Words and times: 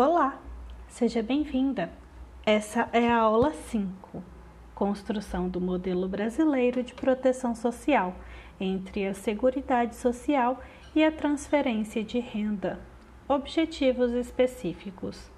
Olá, 0.00 0.40
seja 0.86 1.20
bem-vinda. 1.24 1.90
Essa 2.46 2.88
é 2.92 3.10
a 3.10 3.18
aula 3.18 3.52
5, 3.52 4.22
Construção 4.72 5.48
do 5.48 5.60
Modelo 5.60 6.06
Brasileiro 6.06 6.84
de 6.84 6.94
Proteção 6.94 7.52
Social 7.52 8.14
entre 8.60 9.08
a 9.08 9.12
Seguridade 9.12 9.96
Social 9.96 10.62
e 10.94 11.02
a 11.02 11.10
Transferência 11.10 12.04
de 12.04 12.20
Renda. 12.20 12.78
Objetivos 13.26 14.12
específicos. 14.12 15.28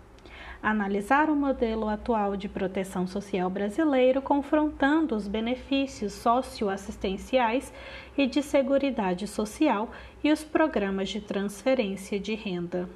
Analisar 0.62 1.30
o 1.30 1.34
modelo 1.34 1.88
atual 1.88 2.36
de 2.36 2.46
proteção 2.46 3.06
social 3.06 3.48
brasileiro, 3.48 4.20
confrontando 4.20 5.16
os 5.16 5.26
benefícios 5.26 6.12
socioassistenciais 6.12 7.72
e 8.14 8.26
de 8.26 8.42
seguridade 8.42 9.26
social 9.26 9.90
e 10.22 10.30
os 10.30 10.44
programas 10.44 11.08
de 11.08 11.22
transferência 11.22 12.20
de 12.20 12.34
renda. 12.34 12.86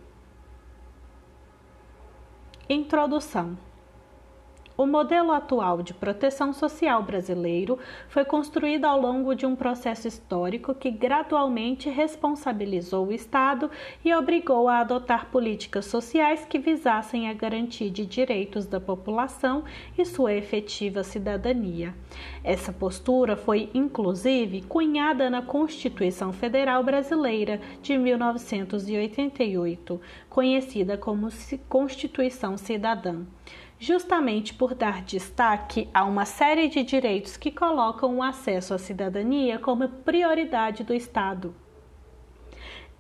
Introdução 2.69 3.59
o 4.77 4.87
modelo 4.87 5.31
atual 5.31 5.83
de 5.83 5.95
proteção 5.95 6.53
social 6.53 7.01
brasileiro 7.03 7.79
foi 8.09 8.25
construído 8.25 8.85
ao 8.85 9.01
longo 9.01 9.33
de 9.35 9.47
um 9.47 9.55
processo 9.55 10.09
histórico 10.09 10.75
que 10.75 10.91
gradualmente 10.91 11.89
responsabilizou 11.89 13.07
o 13.07 13.13
Estado 13.13 13.71
e 14.05 14.13
obrigou 14.13 14.69
a 14.69 14.81
adotar 14.81 15.31
políticas 15.31 15.87
sociais 15.87 16.45
que 16.45 16.59
visassem 16.59 17.29
a 17.29 17.33
garantia 17.33 17.89
de 17.89 18.05
direitos 18.05 18.67
da 18.67 18.81
população 18.81 19.63
e 19.97 20.05
sua 20.05 20.35
efetiva 20.35 21.05
cidadania. 21.05 21.95
Essa 22.43 22.73
postura 22.73 23.37
foi, 23.37 23.71
inclusive, 23.73 24.63
cunhada 24.63 25.31
na 25.31 25.41
Constituição 25.41 26.33
Federal 26.33 26.83
Brasileira 26.83 27.61
de 27.81 27.97
1988, 27.97 30.01
conhecida 30.29 30.99
como 30.99 31.29
Constituição 31.69 32.57
Cidadã 32.57 33.25
justamente 33.79 34.55
por 34.55 34.75
dar 34.75 35.03
destaque 35.03 35.89
a 35.93 36.05
uma 36.05 36.25
série 36.25 36.69
de 36.69 36.83
direitos 36.83 37.37
que 37.37 37.51
colocam 37.51 38.17
o 38.17 38.23
acesso 38.23 38.73
à 38.75 38.79
cidadania 38.79 39.59
como 39.59 39.89
prioridade 39.89 40.85
do 40.85 40.95
Estado. 40.95 41.55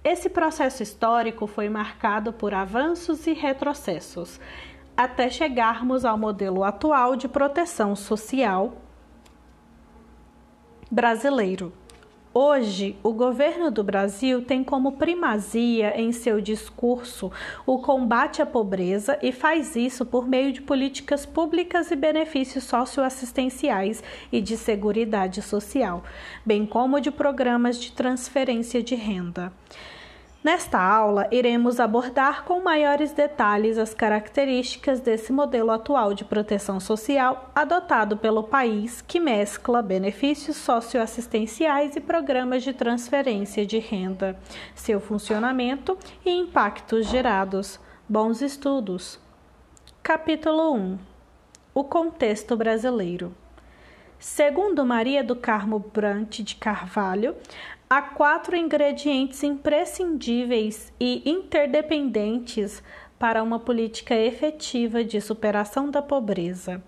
Esse 0.02 0.28
processo 0.28 0.82
histórico 0.82 1.46
foi 1.46 1.68
marcado 1.68 2.32
por 2.32 2.52
avanços 2.52 3.26
e 3.26 3.32
retrocessos, 3.32 4.38
até 4.96 5.30
chegarmos 5.30 6.04
ao 6.04 6.18
modelo 6.18 6.62
atual 6.62 7.16
de 7.16 7.26
proteção 7.26 7.96
social 7.96 8.74
brasileiro. 10.90 11.72
Hoje, 12.36 12.96
o 13.00 13.12
governo 13.12 13.70
do 13.70 13.84
Brasil 13.84 14.42
tem 14.42 14.64
como 14.64 14.96
primazia 14.96 15.96
em 15.96 16.10
seu 16.10 16.40
discurso 16.40 17.30
o 17.64 17.78
combate 17.78 18.42
à 18.42 18.46
pobreza 18.46 19.16
e 19.22 19.30
faz 19.30 19.76
isso 19.76 20.04
por 20.04 20.26
meio 20.26 20.52
de 20.52 20.60
políticas 20.60 21.24
públicas 21.24 21.92
e 21.92 21.96
benefícios 21.96 22.64
socioassistenciais 22.64 24.02
e 24.32 24.40
de 24.40 24.56
seguridade 24.56 25.42
social, 25.42 26.02
bem 26.44 26.66
como 26.66 27.00
de 27.00 27.12
programas 27.12 27.78
de 27.78 27.92
transferência 27.92 28.82
de 28.82 28.96
renda. 28.96 29.52
Nesta 30.44 30.78
aula, 30.78 31.26
iremos 31.30 31.80
abordar 31.80 32.44
com 32.44 32.60
maiores 32.60 33.12
detalhes 33.12 33.78
as 33.78 33.94
características 33.94 35.00
desse 35.00 35.32
modelo 35.32 35.70
atual 35.70 36.12
de 36.12 36.22
proteção 36.22 36.78
social 36.78 37.50
adotado 37.54 38.18
pelo 38.18 38.42
país, 38.42 39.00
que 39.00 39.18
mescla 39.18 39.80
benefícios 39.80 40.58
socioassistenciais 40.58 41.96
e 41.96 42.00
programas 42.00 42.62
de 42.62 42.74
transferência 42.74 43.64
de 43.64 43.78
renda, 43.78 44.38
seu 44.74 45.00
funcionamento 45.00 45.96
e 46.26 46.30
impactos 46.30 47.06
gerados. 47.06 47.80
Bons 48.06 48.42
estudos. 48.42 49.18
Capítulo 50.02 50.74
1 50.74 50.98
O 51.74 51.84
contexto 51.84 52.54
brasileiro. 52.54 53.34
Segundo 54.18 54.86
Maria 54.86 55.22
do 55.22 55.36
Carmo 55.36 55.78
Brant 55.78 56.40
de 56.40 56.54
Carvalho, 56.56 57.36
há 57.94 58.02
quatro 58.02 58.56
ingredientes 58.56 59.44
imprescindíveis 59.44 60.92
e 60.98 61.30
interdependentes 61.30 62.82
para 63.16 63.40
uma 63.40 63.60
política 63.60 64.16
efetiva 64.16 65.04
de 65.04 65.20
superação 65.20 65.88
da 65.92 66.02
pobreza: 66.02 66.82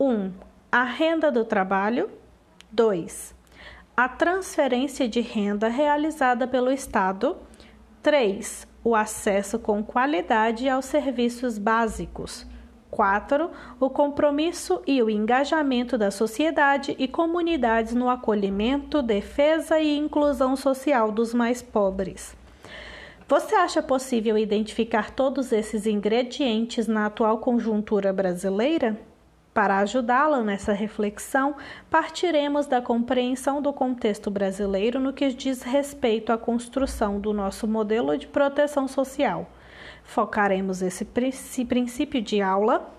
1. 0.00 0.08
Um, 0.08 0.32
a 0.72 0.82
renda 0.82 1.30
do 1.30 1.44
trabalho. 1.44 2.10
2. 2.72 3.34
A 3.94 4.08
transferência 4.08 5.06
de 5.06 5.20
renda 5.20 5.68
realizada 5.68 6.48
pelo 6.48 6.72
Estado. 6.72 7.36
3. 8.02 8.66
O 8.82 8.96
acesso 8.96 9.58
com 9.58 9.84
qualidade 9.84 10.68
aos 10.70 10.86
serviços 10.86 11.58
básicos. 11.58 12.46
4. 12.94 13.50
O 13.80 13.90
compromisso 13.90 14.80
e 14.86 15.02
o 15.02 15.10
engajamento 15.10 15.98
da 15.98 16.12
sociedade 16.12 16.94
e 16.96 17.08
comunidades 17.08 17.92
no 17.92 18.08
acolhimento, 18.08 19.02
defesa 19.02 19.80
e 19.80 19.98
inclusão 19.98 20.54
social 20.54 21.10
dos 21.10 21.34
mais 21.34 21.60
pobres. 21.60 22.36
Você 23.26 23.56
acha 23.56 23.82
possível 23.82 24.38
identificar 24.38 25.10
todos 25.10 25.50
esses 25.50 25.86
ingredientes 25.86 26.86
na 26.86 27.06
atual 27.06 27.38
conjuntura 27.38 28.12
brasileira? 28.12 28.96
Para 29.52 29.78
ajudá-la 29.78 30.42
nessa 30.42 30.72
reflexão, 30.72 31.56
partiremos 31.90 32.66
da 32.66 32.80
compreensão 32.80 33.60
do 33.60 33.72
contexto 33.72 34.30
brasileiro 34.30 35.00
no 35.00 35.12
que 35.12 35.30
diz 35.30 35.62
respeito 35.62 36.32
à 36.32 36.38
construção 36.38 37.18
do 37.18 37.32
nosso 37.32 37.66
modelo 37.66 38.16
de 38.16 38.26
proteção 38.28 38.86
social. 38.86 39.48
Focaremos 40.04 40.82
esse 40.82 41.04
princípio 41.04 42.22
de 42.22 42.40
aula 42.40 42.94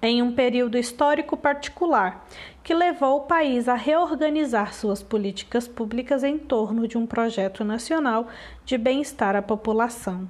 em 0.00 0.22
um 0.22 0.32
período 0.32 0.76
histórico 0.76 1.36
particular, 1.36 2.26
que 2.62 2.74
levou 2.74 3.18
o 3.18 3.22
país 3.22 3.68
a 3.68 3.74
reorganizar 3.74 4.74
suas 4.74 5.02
políticas 5.02 5.66
públicas 5.66 6.22
em 6.22 6.38
torno 6.38 6.86
de 6.86 6.98
um 6.98 7.06
projeto 7.06 7.64
nacional 7.64 8.28
de 8.64 8.76
bem-estar 8.76 9.34
à 9.34 9.42
população. 9.42 10.28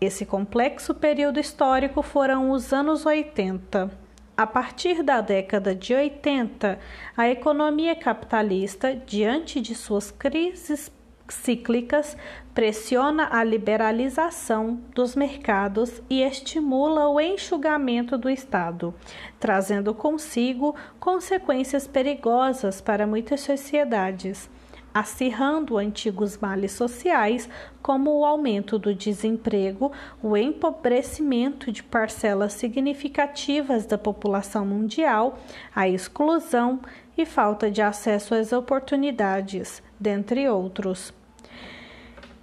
Esse 0.00 0.24
complexo 0.24 0.94
período 0.94 1.40
histórico 1.40 2.02
foram 2.02 2.50
os 2.50 2.72
anos 2.72 3.04
80. 3.04 3.90
A 4.36 4.46
partir 4.46 5.02
da 5.02 5.20
década 5.20 5.74
de 5.74 5.94
80, 5.94 6.78
a 7.16 7.28
economia 7.28 7.94
capitalista, 7.94 8.94
diante 8.94 9.60
de 9.60 9.74
suas 9.74 10.10
crises 10.10 10.90
cíclicas 11.30 12.16
pressiona 12.54 13.28
a 13.30 13.42
liberalização 13.44 14.80
dos 14.94 15.14
mercados 15.14 16.02
e 16.10 16.22
estimula 16.22 17.08
o 17.08 17.20
enxugamento 17.20 18.18
do 18.18 18.28
Estado, 18.28 18.94
trazendo 19.38 19.94
consigo 19.94 20.74
consequências 20.98 21.86
perigosas 21.86 22.80
para 22.80 23.06
muitas 23.06 23.40
sociedades, 23.40 24.50
acirrando 24.92 25.78
antigos 25.78 26.36
males 26.38 26.72
sociais, 26.72 27.48
como 27.80 28.18
o 28.18 28.24
aumento 28.24 28.78
do 28.78 28.94
desemprego, 28.94 29.92
o 30.22 30.36
empobrecimento 30.36 31.70
de 31.70 31.82
parcelas 31.82 32.52
significativas 32.52 33.86
da 33.86 33.96
população 33.96 34.66
mundial, 34.66 35.38
a 35.74 35.88
exclusão 35.88 36.80
e 37.16 37.24
falta 37.24 37.70
de 37.70 37.80
acesso 37.80 38.34
às 38.34 38.52
oportunidades, 38.52 39.82
dentre 39.98 40.48
outros. 40.48 41.19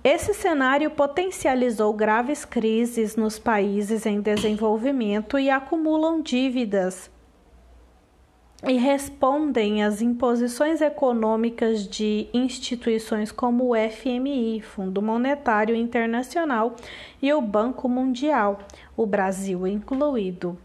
Esse 0.10 0.34
cenário 0.34 0.90
potencializou 0.90 1.92
graves 1.92 2.46
crises 2.46 3.18
nos 3.18 3.38
países 3.38 4.06
em 4.06 4.22
desenvolvimento 4.22 5.38
e 5.38 5.50
acumulam 5.50 6.22
dívidas 6.22 7.12
e 8.66 8.78
respondem 8.78 9.84
às 9.84 10.02
imposições 10.02 10.80
econômicas 10.80 11.86
de 11.86 12.30
instituições 12.34 13.34
como 13.34 13.74
o 13.74 13.76
FMI, 13.76 14.62
Fundo 14.62 15.02
Monetário 15.02 15.76
Internacional, 15.76 16.78
e 17.22 17.34
o 17.34 17.42
Banco 17.42 17.90
Mundial, 17.90 18.60
o 18.96 19.06
Brasil 19.06 19.68
incluído. 19.68 20.58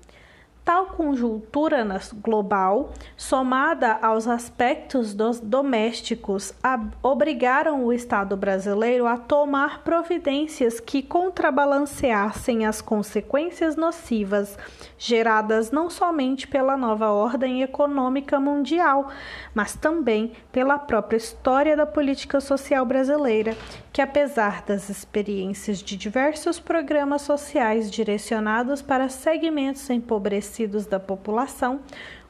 Tal 0.65 0.87
conjuntura 0.87 1.85
global, 2.23 2.93
somada 3.17 3.99
aos 4.01 4.29
aspectos 4.29 5.13
domésticos, 5.43 6.55
obrigaram 7.03 7.85
o 7.85 7.93
Estado 7.93 8.37
brasileiro 8.37 9.09
a 9.09 9.17
tomar 9.17 9.83
providências 9.83 10.79
que 10.79 11.03
contrabalanceassem 11.03 12.65
as 12.65 12.81
consequências 12.81 13.75
nocivas 13.75 14.57
geradas 14.97 15.73
não 15.73 15.91
somente 15.91 16.47
pela 16.47 16.77
nova 16.77 17.11
ordem 17.11 17.63
econômica 17.63 18.39
mundial, 18.39 19.09
mas 19.53 19.75
também 19.75 20.33
pela 20.53 20.79
própria 20.79 21.17
história 21.17 21.77
da 21.77 21.87
política 21.87 22.41
social 22.41 22.87
brasileira, 22.87 23.57
que, 23.93 24.01
apesar 24.01 24.63
das 24.63 24.89
experiências 24.89 25.79
de 25.79 25.97
diversos 25.97 26.59
programas 26.59 27.23
sociais 27.23 27.91
direcionados 27.91 28.81
para 28.81 29.09
segmentos 29.09 29.89
empobrecidos, 29.91 30.87
da 30.87 30.99
população, 30.99 31.81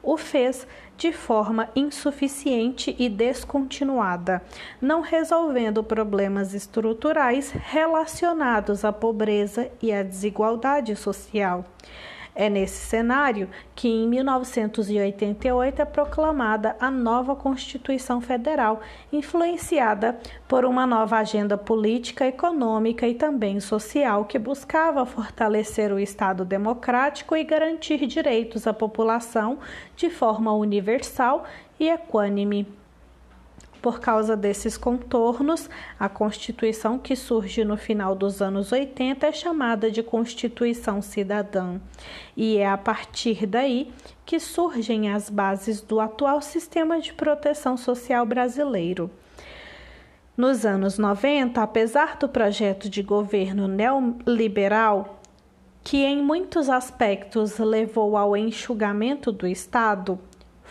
o 0.01 0.17
fez 0.17 0.67
de 0.97 1.13
forma 1.13 1.69
insuficiente 1.75 2.93
e 2.99 3.07
descontinuada, 3.07 4.43
não 4.81 4.99
resolvendo 4.99 5.83
problemas 5.83 6.53
estruturais 6.53 7.51
relacionados 7.51 8.83
à 8.83 8.91
pobreza 8.91 9.71
e 9.81 9.93
à 9.93 10.03
desigualdade 10.03 10.95
social. 10.95 11.65
É 12.35 12.49
nesse 12.49 12.87
cenário 12.87 13.47
que, 13.75 13.87
em 13.87 14.07
1988, 14.07 15.81
é 15.81 15.85
proclamada 15.85 16.75
a 16.79 16.89
nova 16.89 17.35
Constituição 17.35 18.19
Federal, 18.19 18.81
influenciada 19.11 20.17
por 20.47 20.65
uma 20.65 20.87
nova 20.87 21.17
agenda 21.17 21.57
política, 21.57 22.25
econômica 22.25 23.07
e 23.07 23.13
também 23.13 23.59
social 23.59 24.25
que 24.25 24.39
buscava 24.39 25.05
fortalecer 25.05 25.93
o 25.93 25.99
Estado 25.99 26.43
democrático 26.43 27.35
e 27.35 27.43
garantir 27.43 28.05
direitos 28.07 28.65
à 28.65 28.73
população 28.73 29.59
de 29.95 30.09
forma 30.09 30.51
universal 30.53 31.43
e 31.79 31.87
equânime. 31.87 32.82
Por 33.83 33.99
causa 33.99 34.37
desses 34.37 34.77
contornos, 34.77 35.69
a 35.99 36.07
Constituição 36.07 36.97
que 36.97 37.17
surge 37.17 37.65
no 37.65 37.75
final 37.75 38.15
dos 38.15 38.41
anos 38.41 38.71
80 38.71 39.27
é 39.27 39.31
chamada 39.33 39.91
de 39.91 40.01
Constituição 40.01 41.01
Cidadã, 41.01 41.81
e 42.33 42.55
é 42.55 42.65
a 42.65 42.77
partir 42.77 43.45
daí 43.45 43.91
que 44.25 44.39
surgem 44.39 45.11
as 45.11 45.29
bases 45.29 45.81
do 45.81 45.99
atual 45.99 46.41
sistema 46.41 47.01
de 47.01 47.11
proteção 47.11 47.75
social 47.75 48.25
brasileiro. 48.25 49.11
Nos 50.37 50.65
anos 50.65 50.97
90, 50.97 51.61
apesar 51.61 52.15
do 52.15 52.29
projeto 52.29 52.89
de 52.89 53.03
governo 53.03 53.67
neoliberal, 53.67 55.19
que 55.83 55.97
em 56.05 56.23
muitos 56.23 56.69
aspectos 56.69 57.57
levou 57.57 58.15
ao 58.15 58.37
enxugamento 58.37 59.29
do 59.29 59.45
Estado, 59.45 60.17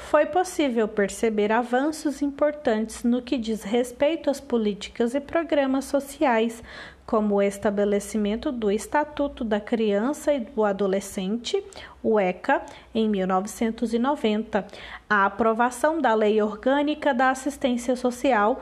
foi 0.02 0.26
possível 0.26 0.86
perceber 0.88 1.52
avanços 1.52 2.20
importantes 2.20 3.04
no 3.04 3.22
que 3.22 3.38
diz 3.38 3.62
respeito 3.62 4.28
às 4.28 4.40
políticas 4.40 5.14
e 5.14 5.20
programas 5.20 5.86
sociais, 5.86 6.62
como 7.06 7.36
o 7.36 7.42
estabelecimento 7.42 8.52
do 8.52 8.70
Estatuto 8.70 9.44
da 9.44 9.60
Criança 9.60 10.34
e 10.34 10.40
do 10.40 10.64
Adolescente, 10.64 11.62
o 12.02 12.18
ECA, 12.18 12.62
em 12.94 13.08
1990, 13.08 14.66
a 15.08 15.24
aprovação 15.24 16.00
da 16.00 16.14
Lei 16.14 16.42
Orgânica 16.42 17.14
da 17.14 17.30
Assistência 17.30 17.96
Social, 17.96 18.60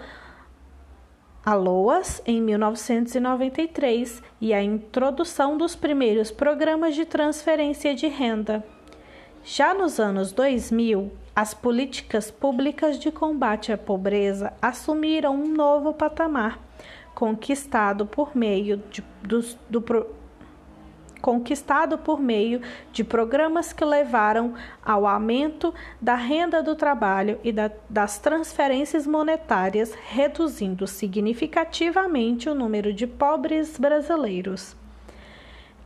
a 1.45 1.55
LOAS, 1.55 2.23
em 2.27 2.41
1993, 2.41 4.23
e 4.41 4.53
a 4.53 4.63
introdução 4.63 5.57
dos 5.57 5.75
primeiros 5.75 6.31
programas 6.31 6.95
de 6.95 7.05
transferência 7.05 7.95
de 7.95 8.07
renda. 8.07 8.65
Já 9.43 9.73
nos 9.73 9.99
anos 9.99 10.33
2000, 10.33 11.11
as 11.35 11.55
políticas 11.55 12.31
públicas 12.31 12.99
de 12.99 13.11
combate 13.11 13.73
à 13.73 13.79
pobreza 13.79 14.53
assumiram 14.61 15.35
um 15.35 15.49
novo 15.49 15.93
patamar, 15.93 16.59
conquistado 17.15 18.06
por 18.06 18.37
meio 18.37 18.82
de, 18.91 19.03
do, 19.23 19.41
do 19.69 19.81
conquistado 21.21 21.99
por 21.99 22.19
meio 22.19 22.62
de 22.93 23.05
programas 23.05 23.73
que 23.73 23.85
levaram 23.85 24.55
ao 24.82 25.06
aumento 25.06 25.73
da 26.00 26.15
renda 26.15 26.62
do 26.62 26.75
trabalho 26.75 27.38
e 27.44 27.53
da, 27.53 27.71
das 27.88 28.19
transferências 28.19 29.06
monetárias, 29.06 29.94
reduzindo 29.94 30.87
significativamente 30.87 32.49
o 32.49 32.55
número 32.55 32.93
de 32.93 33.06
pobres 33.06 33.79
brasileiros. 33.79 34.80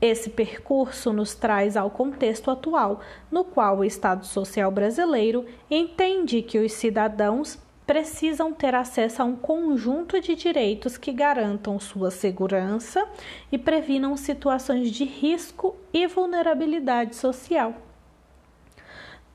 Esse 0.06 0.28
percurso 0.28 1.14
nos 1.14 1.34
traz 1.34 1.78
ao 1.78 1.88
contexto 1.88 2.50
atual, 2.50 3.00
no 3.30 3.42
qual 3.42 3.78
o 3.78 3.84
Estado 3.86 4.26
Social 4.26 4.70
brasileiro 4.70 5.46
entende 5.70 6.42
que 6.42 6.58
os 6.58 6.74
cidadãos 6.74 7.58
precisam 7.86 8.52
ter 8.52 8.74
acesso 8.74 9.22
a 9.22 9.24
um 9.24 9.34
conjunto 9.34 10.20
de 10.20 10.34
direitos 10.34 10.98
que 10.98 11.10
garantam 11.10 11.80
sua 11.80 12.10
segurança 12.10 13.08
e 13.50 13.56
previnam 13.56 14.14
situações 14.14 14.90
de 14.90 15.04
risco 15.04 15.74
e 15.90 16.06
vulnerabilidade 16.06 17.16
social. 17.16 17.72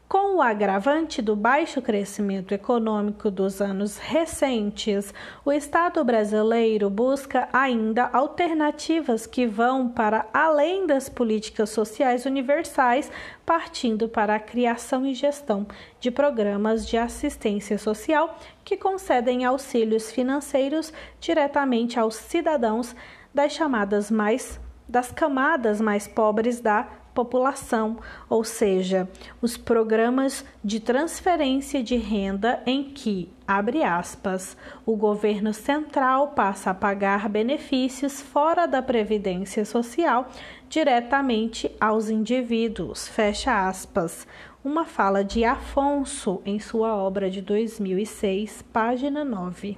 Com 0.09 0.37
o 0.37 0.41
agravante 0.41 1.21
do 1.21 1.35
baixo 1.35 1.83
crescimento 1.83 2.51
econômico 2.51 3.29
dos 3.29 3.61
anos 3.61 3.99
recentes, 3.99 5.13
o 5.45 5.51
Estado 5.51 6.03
brasileiro 6.03 6.89
busca 6.89 7.47
ainda 7.53 8.09
alternativas 8.11 9.27
que 9.27 9.45
vão 9.45 9.87
para 9.87 10.25
além 10.33 10.87
das 10.87 11.09
políticas 11.09 11.69
sociais 11.69 12.25
universais, 12.25 13.11
partindo 13.45 14.09
para 14.09 14.33
a 14.33 14.39
criação 14.39 15.05
e 15.05 15.13
gestão 15.13 15.67
de 15.99 16.09
programas 16.09 16.87
de 16.87 16.97
assistência 16.97 17.77
social 17.77 18.35
que 18.65 18.75
concedem 18.75 19.45
auxílios 19.45 20.11
financeiros 20.11 20.91
diretamente 21.19 21.99
aos 21.99 22.15
cidadãos 22.15 22.95
das 23.31 23.51
chamadas 23.51 24.09
mais 24.09 24.59
das 24.87 25.11
camadas 25.11 25.79
mais 25.79 26.07
pobres 26.07 26.59
da 26.59 26.87
população, 27.13 27.97
ou 28.29 28.43
seja, 28.43 29.09
os 29.41 29.57
programas 29.57 30.45
de 30.63 30.79
transferência 30.79 31.83
de 31.83 31.95
renda 31.95 32.61
em 32.65 32.83
que, 32.83 33.31
abre 33.47 33.83
aspas, 33.83 34.55
o 34.85 34.95
governo 34.95 35.53
central 35.53 36.29
passa 36.29 36.71
a 36.71 36.73
pagar 36.73 37.27
benefícios 37.29 38.21
fora 38.21 38.65
da 38.65 38.81
previdência 38.81 39.65
social 39.65 40.29
diretamente 40.69 41.71
aos 41.79 42.09
indivíduos, 42.09 43.07
fecha 43.07 43.67
aspas. 43.67 44.27
Uma 44.63 44.85
fala 44.85 45.23
de 45.23 45.45
Afonso 45.45 46.41
em 46.45 46.59
sua 46.59 46.95
obra 46.95 47.29
de 47.29 47.41
2006, 47.41 48.61
página 48.73 49.23
9. 49.23 49.77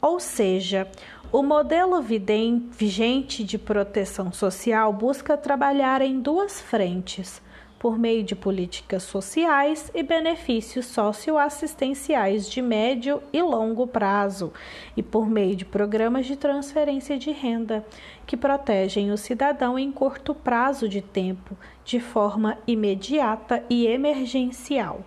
Ou 0.00 0.18
seja, 0.18 0.88
o 1.32 1.44
modelo 1.44 2.02
vigente 2.02 3.44
de 3.44 3.56
proteção 3.56 4.32
social 4.32 4.92
busca 4.92 5.36
trabalhar 5.36 6.02
em 6.02 6.18
duas 6.18 6.60
frentes, 6.60 7.40
por 7.78 7.96
meio 7.96 8.24
de 8.24 8.34
políticas 8.34 9.04
sociais 9.04 9.92
e 9.94 10.02
benefícios 10.02 10.86
socioassistenciais 10.86 12.50
de 12.50 12.60
médio 12.60 13.22
e 13.32 13.40
longo 13.40 13.86
prazo, 13.86 14.52
e 14.96 15.04
por 15.04 15.30
meio 15.30 15.54
de 15.54 15.64
programas 15.64 16.26
de 16.26 16.34
transferência 16.34 17.16
de 17.16 17.30
renda, 17.30 17.86
que 18.26 18.36
protegem 18.36 19.12
o 19.12 19.16
cidadão 19.16 19.78
em 19.78 19.92
curto 19.92 20.34
prazo 20.34 20.88
de 20.88 21.00
tempo, 21.00 21.56
de 21.84 22.00
forma 22.00 22.58
imediata 22.66 23.62
e 23.70 23.86
emergencial. 23.86 25.00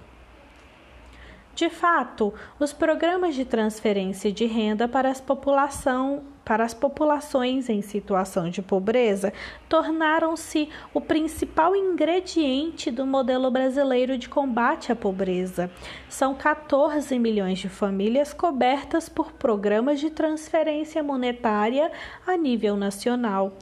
De 1.56 1.70
fato, 1.70 2.34
os 2.60 2.74
programas 2.74 3.36
de 3.36 3.46
transferência 3.46 4.32
de 4.32 4.46
renda 4.46 4.88
para, 4.88 5.10
as 5.10 5.22
população, 5.22 6.24
para 6.44 6.64
as 6.64 6.74
populações 6.74 7.70
em 7.70 7.80
situação 7.84 8.50
de 8.50 8.60
pobreza 8.60 9.32
tornaram-se 9.70 10.68
o 10.96 11.00
principal 11.00 11.76
ingrediente 11.76 12.90
do 12.90 13.06
modelo 13.06 13.52
brasileiro 13.52 14.18
de 14.18 14.28
combate 14.28 14.92
à 14.92 14.96
pobreza. 14.96 15.70
São 16.10 16.34
14 16.34 17.20
milhões 17.20 17.60
de 17.60 17.70
famílias 17.70 18.34
cobertas 18.34 19.08
por 19.08 19.32
programas 19.34 20.00
de 20.00 20.10
transferência 20.10 21.04
monetária 21.04 21.92
a 22.26 22.36
nível 22.36 22.76
nacional. 22.76 23.54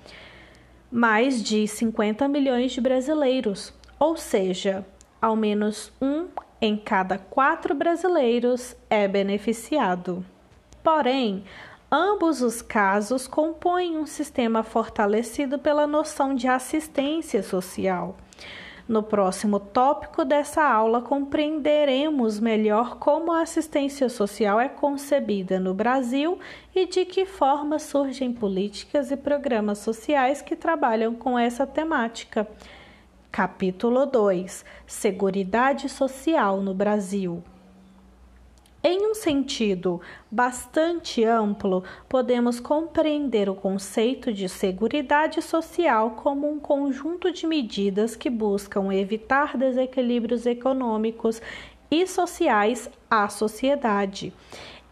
Mais 0.89 1.43
de 1.43 1.67
50 1.67 2.25
milhões 2.29 2.71
de 2.71 2.79
brasileiros, 2.79 3.74
ou 4.00 4.15
seja, 4.15 4.86
ao 5.21 5.36
menos 5.36 5.91
um 6.01 6.27
em 6.61 6.77
cada 6.77 7.17
quatro 7.17 7.73
brasileiros 7.73 8.75
é 8.87 9.07
beneficiado. 9.07 10.23
Porém, 10.83 11.43
ambos 11.91 12.43
os 12.43 12.61
casos 12.61 13.27
compõem 13.27 13.97
um 13.97 14.05
sistema 14.05 14.61
fortalecido 14.61 15.57
pela 15.57 15.87
noção 15.87 16.35
de 16.35 16.47
assistência 16.47 17.41
social. 17.41 18.15
No 18.87 19.01
próximo 19.01 19.59
tópico 19.59 20.25
dessa 20.25 20.63
aula, 20.63 21.01
compreenderemos 21.01 22.39
melhor 22.39 22.97
como 22.97 23.31
a 23.31 23.41
assistência 23.41 24.09
social 24.09 24.59
é 24.59 24.67
concebida 24.67 25.59
no 25.59 25.73
Brasil 25.73 26.37
e 26.75 26.85
de 26.85 27.05
que 27.05 27.25
forma 27.25 27.79
surgem 27.79 28.33
políticas 28.33 29.09
e 29.09 29.17
programas 29.17 29.77
sociais 29.79 30.41
que 30.41 30.55
trabalham 30.55 31.15
com 31.15 31.39
essa 31.39 31.65
temática. 31.65 32.47
Capítulo 33.31 34.05
2 34.05 34.65
Seguridade 34.85 35.88
Social 35.88 36.59
no 36.59 36.73
Brasil. 36.73 37.41
Em 38.83 39.09
um 39.09 39.15
sentido 39.15 40.01
bastante 40.29 41.23
amplo, 41.23 41.81
podemos 42.09 42.59
compreender 42.59 43.47
o 43.50 43.55
conceito 43.55 44.33
de 44.33 44.50
seguridade 44.50 45.41
social 45.41 46.11
como 46.21 46.51
um 46.51 46.59
conjunto 46.59 47.31
de 47.31 47.47
medidas 47.47 48.17
que 48.17 48.29
buscam 48.29 48.93
evitar 48.93 49.55
desequilíbrios 49.55 50.45
econômicos 50.45 51.41
e 51.89 52.05
sociais 52.05 52.89
à 53.09 53.29
sociedade 53.29 54.33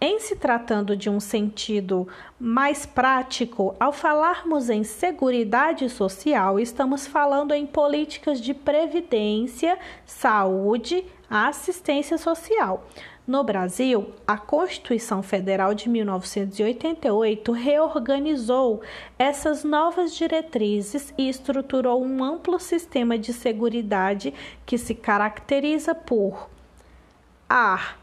Em 0.02 0.18
se 0.18 0.38
tratando 0.38 0.96
de 0.96 1.10
um 1.10 1.20
sentido 1.20 2.08
mais 2.40 2.86
prático, 2.86 3.76
ao 3.78 3.92
falarmos 3.92 4.70
em 4.70 4.82
seguridade 4.82 5.90
social, 5.90 6.58
estamos 6.58 7.06
falando 7.06 7.54
em 7.54 7.66
políticas 7.66 8.40
de 8.40 8.54
previdência, 8.54 9.78
saúde, 10.06 11.04
assistência 11.30 12.18
social. 12.18 12.88
No 13.28 13.44
Brasil, 13.44 14.14
a 14.26 14.38
Constituição 14.38 15.22
Federal 15.22 15.74
de 15.74 15.90
1988 15.90 17.52
reorganizou 17.52 18.82
essas 19.20 19.66
novas 19.66 20.16
diretrizes 20.16 21.14
e 21.18 21.28
estruturou 21.28 22.02
um 22.02 22.24
amplo 22.24 22.58
sistema 22.58 23.20
de 23.20 23.34
seguridade 23.34 24.34
que 24.66 24.78
se 24.78 24.96
caracteriza 24.96 25.94
por 25.94 26.50
a 27.50 27.96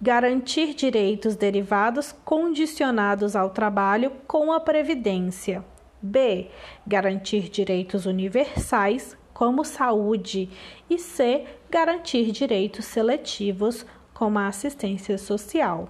garantir 0.00 0.74
direitos 0.74 1.36
derivados 1.36 2.12
condicionados 2.24 3.36
ao 3.36 3.50
trabalho 3.50 4.12
com 4.26 4.52
a 4.52 4.58
previdência. 4.58 5.62
B. 6.00 6.48
Garantir 6.86 7.50
direitos 7.50 8.06
universais, 8.06 9.16
como 9.34 9.64
saúde. 9.64 10.48
E 10.88 10.98
C. 10.98 11.44
Garantir 11.68 12.32
direitos 12.32 12.86
seletivos, 12.86 13.84
como 14.14 14.38
a 14.38 14.46
assistência 14.46 15.18
social. 15.18 15.88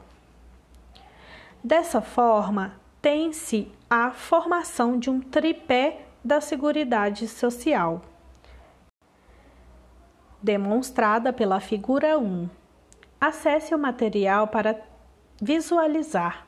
Dessa 1.63 2.01
forma, 2.01 2.75
tem-se 3.01 3.71
a 3.89 4.11
formação 4.11 4.99
de 4.99 5.09
um 5.09 5.21
tripé 5.21 6.07
da 6.25 6.41
Seguridade 6.41 7.27
Social, 7.29 8.03
demonstrada 10.43 11.33
pela 11.33 11.61
figura 11.61 12.19
1 12.19 12.49
Acesse 13.21 13.75
o 13.75 13.79
material 13.79 14.49
para 14.49 14.81
visualizar. 15.41 16.47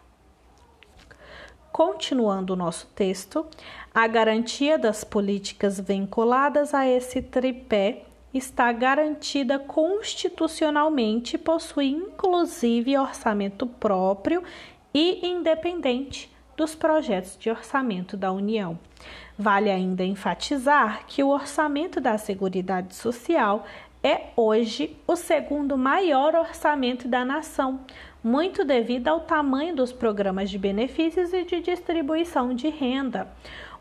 Continuando 1.71 2.55
o 2.55 2.57
nosso 2.57 2.87
texto, 2.95 3.47
a 3.95 4.07
garantia 4.07 4.79
das 4.79 5.05
políticas 5.05 5.79
vinculadas 5.79 6.73
a 6.73 6.89
esse 6.89 7.21
tripé 7.21 8.05
está 8.33 8.73
garantida 8.73 9.59
constitucionalmente 9.59 11.37
possui 11.37 11.89
inclusive 11.89 12.97
orçamento 12.97 13.67
próprio 13.67 14.43
e 14.95 15.27
independente 15.27 16.31
dos 16.57 16.75
projetos 16.75 17.37
de 17.39 17.51
orçamento 17.51 18.17
da 18.17 18.33
União. 18.33 18.79
Vale 19.39 19.71
ainda 19.71 20.05
enfatizar 20.05 21.07
que 21.07 21.23
o 21.23 21.29
orçamento 21.29 22.01
da 22.01 22.17
Seguridade 22.19 22.95
Social 22.95 23.67
é 24.03 24.31
hoje 24.37 24.97
o 25.07 25.15
segundo 25.15 25.79
maior 25.79 26.35
orçamento 26.35 27.07
da 27.07 27.25
nação, 27.25 27.81
muito 28.23 28.65
devido 28.65 29.09
ao 29.09 29.21
tamanho 29.21 29.77
dos 29.77 29.93
programas 29.93 30.51
de 30.51 30.59
benefícios 30.59 31.33
e 31.33 31.45
de 31.45 31.61
distribuição 31.61 32.55
de 32.55 32.69
renda. 32.69 33.29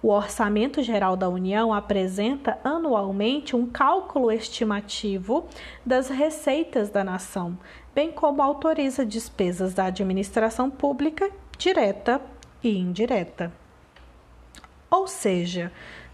O 0.04 0.10
Orçamento 0.10 0.82
Geral 0.82 1.16
da 1.16 1.30
União 1.30 1.74
apresenta 1.74 2.58
anualmente 2.64 3.56
um 3.56 3.68
cálculo 3.68 4.32
estimativo 4.32 5.48
das 5.86 6.10
receitas 6.10 6.90
da 6.90 7.04
nação, 7.04 7.58
bem 7.94 8.12
como 8.12 8.42
autoriza 8.42 9.06
despesas 9.06 9.74
da 9.74 9.86
administração 9.86 10.70
pública 10.70 11.30
direta 11.58 12.22
e 12.64 12.78
indireta. 12.78 13.52
Ou 14.90 15.08
seja, 15.08 15.72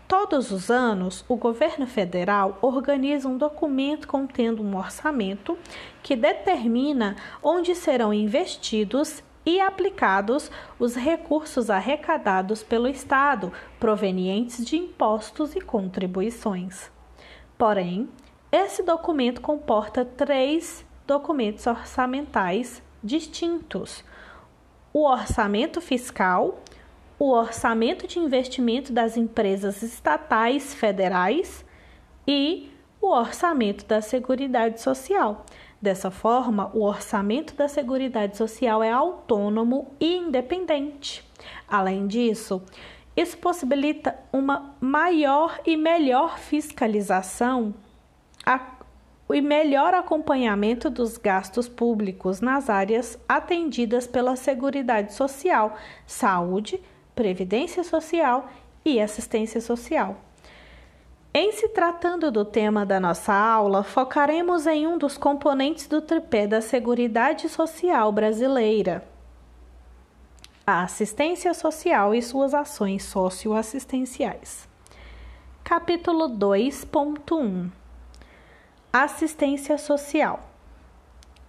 Todos 0.08 0.52
os 0.52 0.72
anos, 0.72 1.26
o 1.28 1.36
governo 1.36 1.86
federal 1.86 2.58
organiza 2.62 3.28
um 3.28 3.38
documento 3.38 4.08
contendo 4.08 4.64
um 4.64 4.78
orçamento 4.78 5.58
que 6.02 6.16
determina 6.16 7.18
onde 7.44 7.76
serão 7.76 8.14
investidos 8.14 9.22
e 9.46 9.60
aplicados 9.60 10.50
os 10.80 10.96
recursos 10.96 11.70
arrecadados 11.70 12.64
pelo 12.64 12.88
Estado, 12.88 13.52
provenientes 13.80 14.66
de 14.66 14.78
impostos 14.78 15.56
e 15.56 15.60
contribuições. 15.60 16.90
Porém, 17.58 18.08
esse 18.50 18.84
documento 18.84 19.42
comporta 19.42 20.06
três 20.06 20.86
documentos 21.06 21.68
orçamentais 21.68 22.82
distintos: 23.04 24.06
o 24.94 25.06
orçamento 25.06 25.82
fiscal, 25.82 26.60
o 27.20 27.32
orçamento 27.32 28.08
de 28.08 28.20
investimento 28.20 28.94
das 28.94 29.18
empresas 29.18 29.82
estatais 29.82 30.74
federais 30.74 31.66
e 32.28 32.72
o 33.02 33.08
orçamento 33.08 33.86
da 33.86 34.02
Seguridade 34.02 34.82
Social. 34.82 35.46
Dessa 35.82 36.10
forma, 36.10 36.72
o 36.74 36.84
orçamento 36.84 37.56
da 37.56 37.68
Seguridade 37.68 38.36
Social 38.38 38.82
é 38.84 38.92
autônomo 38.92 39.92
e 40.00 40.18
independente. 40.18 41.24
Além 41.68 42.08
disso, 42.08 42.62
isso 43.16 43.38
possibilita 43.38 44.18
uma 44.32 44.76
maior 44.80 45.60
e 45.66 45.78
melhor 45.78 46.38
fiscalização 46.38 47.74
e 49.34 49.42
melhor 49.42 49.94
acompanhamento 49.94 50.90
dos 50.90 51.18
gastos 51.18 51.68
públicos 51.68 52.40
nas 52.42 52.70
áreas 52.70 53.20
atendidas 53.28 54.08
pela 54.08 54.36
Seguridade 54.36 55.14
Social, 55.14 55.76
saúde, 56.06 56.82
previdência 57.18 57.84
social 57.84 58.48
e 58.86 59.02
assistência 59.02 59.60
social. 59.60 60.18
Em 61.34 61.52
se 61.52 61.68
tratando 61.70 62.32
do 62.32 62.46
tema 62.46 62.86
da 62.86 63.00
nossa 63.00 63.34
aula, 63.34 63.84
focaremos 63.84 64.68
em 64.68 64.86
um 64.86 65.00
dos 65.00 65.18
componentes 65.18 65.88
do 65.88 66.00
tripé 66.00 66.46
da 66.46 66.62
Seguridade 66.62 67.50
Social 67.50 68.12
brasileira, 68.12 69.04
a 70.66 70.84
assistência 70.84 71.54
social 71.56 72.14
e 72.14 72.22
suas 72.22 72.54
ações 72.54 73.04
socioassistenciais. 73.04 74.68
Capítulo 75.64 76.30
2.1 76.30 77.70
Assistência 78.94 79.78
Social 79.78 80.48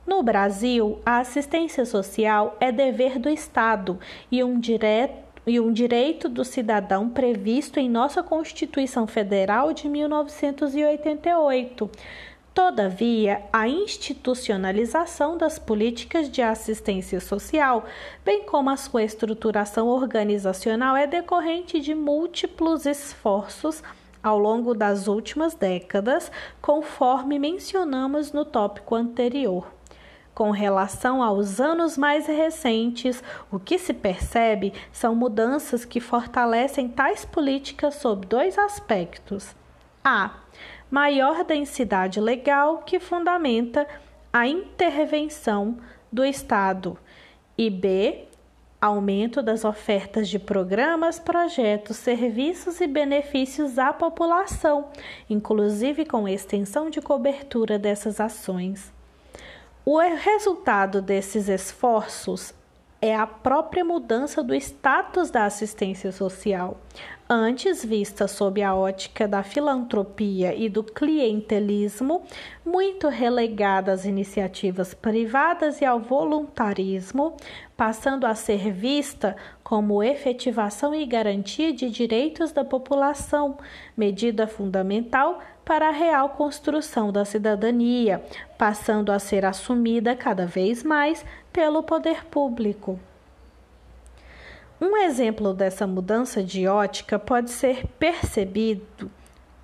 no 0.09 0.23
Brasil, 0.23 1.03
a 1.05 1.19
assistência 1.19 1.85
social 1.85 2.57
é 2.59 2.73
dever 2.73 3.19
do 3.19 3.29
Estado 3.29 4.01
e 4.33 4.43
um 4.43 4.59
direto 4.59 5.28
e 5.49 5.59
um 5.59 5.73
direito 5.73 6.29
do 6.29 6.45
cidadão 6.45 7.09
previsto 7.09 7.81
em 7.81 7.89
nossa 7.89 8.23
Constituição 8.23 9.07
Federal 9.07 9.73
de 9.73 9.89
1988. 9.89 11.91
Todavia, 12.53 13.43
a 13.53 13.69
institucionalização 13.69 15.39
das 15.39 15.61
políticas 15.61 16.29
de 16.29 16.43
assistência 16.43 17.21
social, 17.21 17.87
bem 18.25 18.43
como 18.43 18.69
a 18.69 18.77
sua 18.77 19.05
estruturação 19.05 19.87
organizacional, 19.87 20.97
é 20.97 21.07
decorrente 21.07 21.79
de 21.79 21.95
múltiplos 21.95 22.85
esforços 22.85 23.81
ao 24.21 24.39
longo 24.39 24.75
das 24.75 25.07
últimas 25.07 25.55
décadas, 25.55 26.33
conforme 26.61 27.39
mencionamos 27.39 28.33
no 28.33 28.45
tópico 28.45 28.97
anterior. 28.97 29.78
Com 30.39 30.53
relação 30.53 31.21
aos 31.21 31.61
anos 31.61 31.99
mais 31.99 32.29
recentes, 32.29 33.25
o 33.51 33.59
que 33.59 33.77
se 33.77 33.93
percebe 33.93 34.73
são 34.93 35.13
mudanças 35.13 35.85
que 35.85 35.99
fortalecem 35.99 36.89
tais 36.89 37.25
políticas 37.25 37.97
sob 37.97 38.25
dois 38.25 38.57
aspectos: 38.57 39.57
a. 40.05 40.37
Maior 40.89 41.43
densidade 41.43 42.21
legal 42.21 42.85
que 42.87 43.01
fundamenta 43.01 43.85
a 44.33 44.47
intervenção 44.47 45.77
do 46.13 46.25
Estado, 46.25 46.97
e 47.59 47.69
b. 47.69 48.29
Aumento 48.81 49.43
das 49.43 49.65
ofertas 49.65 50.29
de 50.29 50.39
programas, 50.39 51.19
projetos, 51.19 51.97
serviços 51.97 52.81
e 52.81 52.87
benefícios 52.87 53.77
à 53.77 53.93
população, 53.93 54.91
inclusive 55.29 56.07
com 56.07 56.29
extensão 56.29 56.89
de 56.89 57.01
cobertura 57.01 57.77
dessas 57.77 58.21
ações. 58.21 58.97
O 59.91 59.99
resultado 60.01 61.01
desses 61.01 61.49
esforços 61.49 62.53
é 63.01 63.17
a 63.17 63.27
própria 63.27 63.83
mudança 63.83 64.43
do 64.43 64.55
status 64.55 65.31
da 65.31 65.47
assistência 65.47 66.13
social, 66.13 66.77
antes 67.27 67.83
vista 67.83 68.29
sob 68.29 68.63
a 68.63 68.75
ótica 68.75 69.27
da 69.27 69.43
filantropia 69.43 70.55
e 70.55 70.69
do 70.69 70.85
clientelismo, 70.85 72.23
muito 72.67 73.09
relegada 73.09 73.91
às 73.91 74.05
iniciativas 74.05 74.93
privadas 74.93 75.81
e 75.81 75.87
ao 75.87 76.01
voluntarismo, 76.01 77.35
passando 77.75 78.27
a 78.27 78.35
ser 78.35 78.71
vista 78.71 79.37
como 79.69 80.03
efetivação 80.03 80.95
e 80.95 81.05
garantia 81.05 81.75
de 81.75 81.91
direitos 81.91 82.53
da 82.53 82.65
população, 82.65 83.59
medida 83.95 84.47
fundamental 84.47 85.41
para 85.63 85.89
a 85.89 85.93
real 85.93 86.31
construção 86.31 87.13
da 87.13 87.23
cidadania, 87.27 88.25
passando 88.57 89.13
a 89.13 89.19
ser 89.19 89.45
assumida 89.45 90.17
cada 90.17 90.47
vez 90.47 90.83
mais 90.83 91.23
pelo 91.53 91.83
poder 91.83 92.25
público. 92.25 92.99
Um 94.81 94.97
exemplo 94.97 95.53
dessa 95.53 95.87
mudança 95.87 96.43
de 96.43 96.67
ótica 96.67 97.19
pode 97.19 97.51
ser 97.51 97.87
percebido 97.99 99.11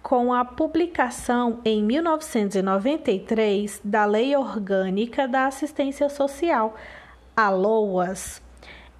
com 0.03 0.35
a 0.35 0.45
publicação 0.45 1.61
em 1.65 1.83
1993 1.83 3.81
da 3.83 4.05
Lei 4.05 4.37
Orgânica 4.37 5.27
da 5.27 5.47
Assistência 5.47 6.11
Social, 6.11 6.75
ALOAS, 7.35 8.44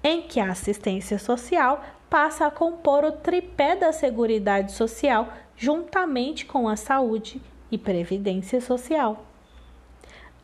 em 0.05 0.21
que 0.21 0.39
a 0.39 0.51
assistência 0.51 1.17
social 1.17 1.83
passa 2.07 2.45
a 2.45 2.51
compor 2.51 3.03
o 3.03 3.11
tripé 3.11 3.75
da 3.75 3.91
Seguridade 3.91 4.71
Social 4.71 5.33
juntamente 5.57 6.45
com 6.45 6.69
a 6.69 6.75
saúde 6.75 7.41
e 7.71 7.77
previdência 7.77 8.61
social. 8.61 9.25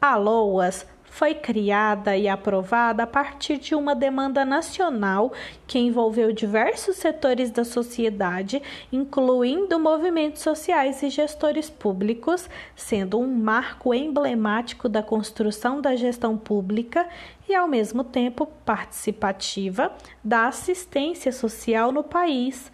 A 0.01 0.15
LOAS 0.15 0.87
foi 1.11 1.35
criada 1.35 2.15
e 2.15 2.27
aprovada 2.27 3.03
a 3.03 3.07
partir 3.07 3.57
de 3.57 3.75
uma 3.75 3.93
demanda 3.93 4.45
nacional 4.45 5.33
que 5.67 5.77
envolveu 5.77 6.31
diversos 6.31 6.95
setores 6.95 7.51
da 7.51 7.65
sociedade, 7.65 8.61
incluindo 8.91 9.77
movimentos 9.77 10.41
sociais 10.41 11.03
e 11.03 11.09
gestores 11.09 11.69
públicos, 11.69 12.49
sendo 12.77 13.19
um 13.19 13.27
marco 13.27 13.93
emblemático 13.93 14.87
da 14.87 15.03
construção 15.03 15.81
da 15.81 15.97
gestão 15.97 16.37
pública 16.37 17.05
e, 17.47 17.53
ao 17.53 17.67
mesmo 17.67 18.05
tempo, 18.05 18.47
participativa 18.65 19.91
da 20.23 20.47
assistência 20.47 21.33
social 21.33 21.91
no 21.91 22.05
país 22.05 22.71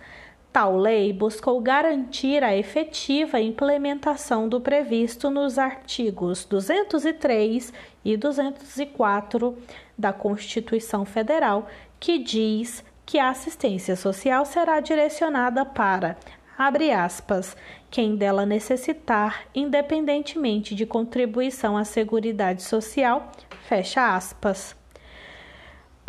Tal 0.60 0.76
lei 0.76 1.14
buscou 1.14 1.62
garantir 1.62 2.44
a 2.44 2.58
efetiva 2.58 3.40
implementação 3.40 4.50
do 4.50 4.60
previsto 4.60 5.30
nos 5.30 5.60
artigos 5.60 6.46
203 6.46 7.72
e 8.04 8.18
204 8.18 9.56
da 9.96 10.12
Constituição 10.12 11.06
Federal, 11.06 11.68
que 12.00 12.18
diz 12.18 12.84
que 13.06 13.20
a 13.20 13.30
assistência 13.30 13.96
social 13.96 14.46
será 14.46 14.80
direcionada 14.80 15.64
para, 15.64 16.18
abre 16.58 16.92
aspas, 16.92 17.56
quem 17.92 18.16
dela 18.16 18.44
necessitar, 18.44 19.44
independentemente 19.54 20.74
de 20.74 20.88
contribuição 20.88 21.78
à 21.78 21.84
Seguridade 21.84 22.64
Social, 22.64 23.32
fecha 23.68 24.16
aspas. 24.16 24.76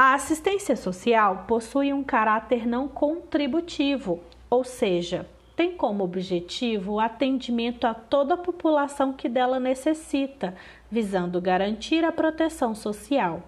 A 0.01 0.15
assistência 0.15 0.75
social 0.75 1.45
possui 1.47 1.93
um 1.93 2.03
caráter 2.03 2.67
não 2.67 2.89
contributivo 2.89 4.23
ou 4.51 4.65
seja, 4.65 5.27
tem 5.57 5.73
como 5.77 6.05
objetivo 6.05 6.93
o 6.95 7.01
atendimento 7.01 7.85
a 7.85 7.93
toda 7.93 8.35
a 8.35 8.37
população 8.37 9.13
que 9.13 9.29
dela 9.29 9.59
necessita, 9.59 10.55
visando 10.91 11.41
garantir 11.41 12.05
a 12.05 12.13
proteção 12.13 12.75
social. 12.75 13.43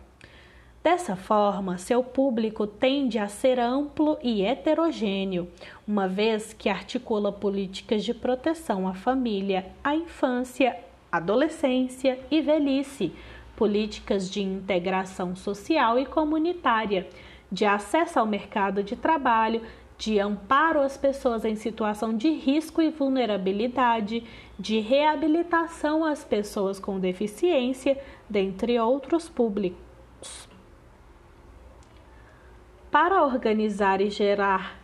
Dessa 0.83 1.15
forma, 1.15 1.77
seu 1.77 2.03
público 2.03 2.67
tende 2.67 3.19
a 3.19 3.29
ser 3.29 3.61
amplo 3.61 4.19
e 4.23 4.43
heterogêneo, 4.43 5.49
uma 5.87 6.09
vez 6.09 6.53
que 6.53 6.69
articula 6.69 7.31
políticas 7.31 8.03
de 8.03 8.15
proteção 8.15 8.89
à 8.89 8.95
família, 8.95 9.67
à 9.85 9.95
infância, 9.95 10.77
adolescência 11.13 12.19
e 12.31 12.41
velhice, 12.41 13.13
políticas 13.57 14.31
de 14.31 14.43
integração 14.43 15.37
social 15.37 15.99
e 15.99 16.07
comunitária, 16.07 17.07
de 17.53 17.67
acesso 17.67 18.19
ao 18.19 18.27
mercado 18.27 18.83
de 18.83 18.97
trabalho, 18.97 19.61
de 20.01 20.19
amparo 20.19 20.81
às 20.81 20.97
pessoas 20.97 21.45
em 21.45 21.55
situação 21.55 22.17
de 22.17 22.31
risco 22.31 22.81
e 22.81 22.89
vulnerabilidade, 22.89 24.25
de 24.59 24.81
reabilitação 24.81 26.07
às 26.07 26.25
pessoas 26.25 26.81
com 26.81 26.99
deficiência, 26.99 28.01
dentre 28.27 28.81
outros 28.81 29.29
públicos. 29.29 30.49
Para 32.91 33.23
organizar 33.23 34.01
e 34.01 34.09
gerar 34.09 34.81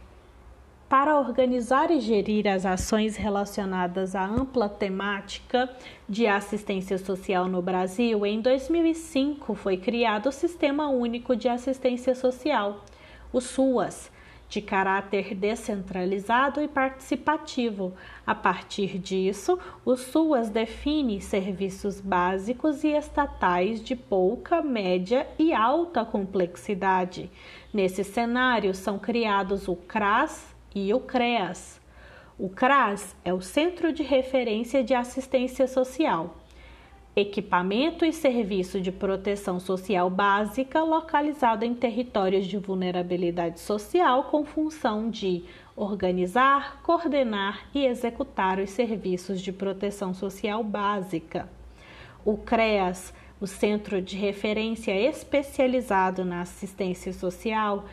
para 0.86 1.18
organizar 1.18 1.90
e 1.90 1.98
gerir 1.98 2.46
as 2.46 2.64
ações 2.64 3.16
relacionadas 3.16 4.14
à 4.14 4.24
ampla 4.24 4.68
temática 4.68 5.68
de 6.08 6.28
assistência 6.28 6.96
social 6.96 7.48
no 7.48 7.60
Brasil, 7.60 8.24
em 8.24 8.40
2005 8.40 9.54
foi 9.54 9.78
criado 9.78 10.28
o 10.28 10.32
Sistema 10.32 10.88
Único 10.88 11.34
de 11.34 11.48
Assistência 11.48 12.14
Social, 12.14 12.84
o 13.32 13.40
SUAS, 13.40 14.12
de 14.48 14.60
caráter 14.60 15.34
descentralizado 15.34 16.62
e 16.62 16.68
participativo. 16.68 17.92
A 18.26 18.34
partir 18.34 18.98
disso, 18.98 19.58
o 19.84 19.96
SUAS 19.96 20.48
define 20.48 21.20
serviços 21.20 22.00
básicos 22.00 22.84
e 22.84 22.88
estatais 22.88 23.82
de 23.82 23.96
pouca, 23.96 24.62
média 24.62 25.26
e 25.38 25.52
alta 25.52 26.04
complexidade. 26.04 27.30
Nesse 27.72 28.04
cenário, 28.04 28.74
são 28.74 28.98
criados 28.98 29.68
o 29.68 29.76
CRAS 29.76 30.54
e 30.74 30.92
o 30.94 31.00
CREAS. 31.00 31.80
O 32.38 32.48
CRAS 32.48 33.16
é 33.24 33.32
o 33.32 33.40
Centro 33.40 33.92
de 33.92 34.02
Referência 34.02 34.84
de 34.84 34.94
Assistência 34.94 35.66
Social 35.66 36.36
equipamento 37.16 38.04
e 38.04 38.12
serviço 38.12 38.78
de 38.78 38.92
proteção 38.92 39.58
social 39.58 40.10
básica 40.10 40.82
localizado 40.82 41.64
em 41.64 41.74
territórios 41.74 42.46
de 42.46 42.58
vulnerabilidade 42.58 43.58
social 43.58 44.24
com 44.24 44.44
função 44.44 45.08
de 45.08 45.42
organizar, 45.74 46.82
coordenar 46.82 47.68
e 47.74 47.86
executar 47.86 48.58
os 48.58 48.68
serviços 48.68 49.40
de 49.40 49.50
proteção 49.50 50.12
social 50.12 50.62
básica. 50.62 51.48
O 52.22 52.36
CREAS, 52.36 53.14
o 53.40 53.46
Centro 53.46 54.02
de 54.02 54.14
Referência 54.14 54.94
Especializado 54.94 56.22
na 56.22 56.42
Assistência 56.42 57.14
Social, 57.14 57.86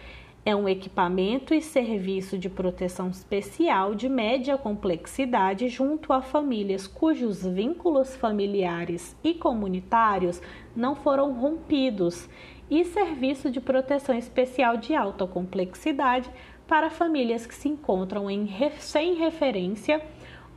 é 0.45 0.53
um 0.56 0.67
equipamento 0.67 1.53
e 1.53 1.62
serviço 1.62 2.38
de 2.38 2.49
proteção 2.49 3.10
especial 3.10 3.95
de 3.95 4.10
média 4.10 4.58
complexidade 4.58 5.69
junto 5.69 6.12
a 6.12 6.21
famílias 6.21 6.86
cujos 6.86 7.45
vínculos 7.45 8.15
familiares 8.15 9.15
e 9.23 9.34
comunitários 9.34 10.41
não 10.75 10.95
foram 10.95 11.32
rompidos 11.34 12.29
e 12.69 12.84
serviço 12.84 13.49
de 13.49 13.62
proteção 13.62 14.17
especial 14.17 14.75
de 14.75 14.93
alta 14.93 15.25
complexidade 15.25 16.29
para 16.67 16.89
famílias 16.89 17.45
que 17.45 17.56
se 17.56 17.69
encontram 17.69 18.29
em, 18.29 18.49
sem 18.79 19.15
referência 19.15 20.01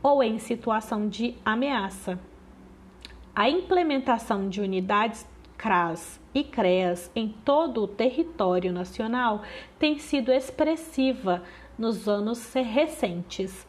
ou 0.03 0.21
em 0.21 0.37
situação 0.37 1.07
de 1.07 1.35
ameaça. 1.45 2.19
A 3.33 3.49
implementação 3.49 4.49
de 4.49 4.59
unidades 4.59 5.27
CRAS 5.57 6.19
e 6.37 6.43
CREAS 6.43 7.09
em 7.15 7.29
todo 7.43 7.83
o 7.83 7.87
território 7.87 8.71
nacional 8.71 9.41
tem 9.79 9.97
sido 9.97 10.31
expressiva 10.31 11.41
nos 11.77 12.07
anos 12.07 12.53
recentes, 12.53 13.65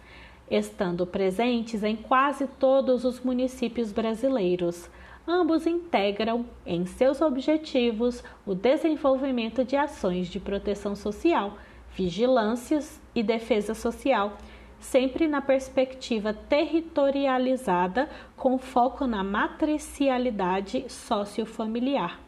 estando 0.50 1.07
presentes 1.07 1.83
em 1.83 1.96
quase 1.96 2.46
todos 2.46 3.07
os 3.07 3.20
municípios 3.20 3.90
brasileiros. 3.90 4.90
Ambos 5.26 5.66
integram 5.66 6.44
em 6.66 6.85
seus 6.85 7.22
objetivos 7.22 8.22
o 8.46 8.54
desenvolvimento 8.54 9.64
de 9.64 9.76
ações 9.76 10.28
de 10.28 10.38
proteção 10.38 10.94
social, 10.94 11.57
vigilâncias 11.96 13.00
e 13.14 13.22
defesa 13.22 13.74
social 13.74 14.37
sempre 14.78 15.26
na 15.26 15.40
perspectiva 15.40 16.33
territorializada, 16.33 18.09
com 18.37 18.59
foco 18.59 19.07
na 19.07 19.24
matricialidade 19.24 20.85
sociofamiliar. 20.88 22.27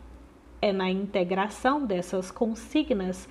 É 0.62 0.72
na 0.72 0.90
integração 0.90 1.86
dessas 1.86 2.30
consignas 2.30 3.28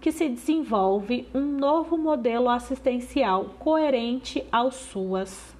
que 0.00 0.12
se 0.12 0.28
desenvolve 0.28 1.28
um 1.34 1.42
novo 1.42 1.96
modelo 1.96 2.48
assistencial 2.48 3.46
coerente 3.58 4.44
aos 4.50 4.74
SUAS. 4.74 5.56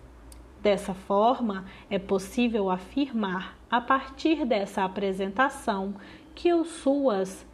Dessa 0.61 0.95
forma, 0.95 1.65
é 1.89 1.99
possível 1.99 2.71
afirmar, 2.71 3.57
a 3.71 3.81
partir 3.81 4.45
dessa 4.45 4.85
apresentação, 4.85 5.95
que 6.35 6.53
o 6.53 6.65
SUAS, 6.65 7.47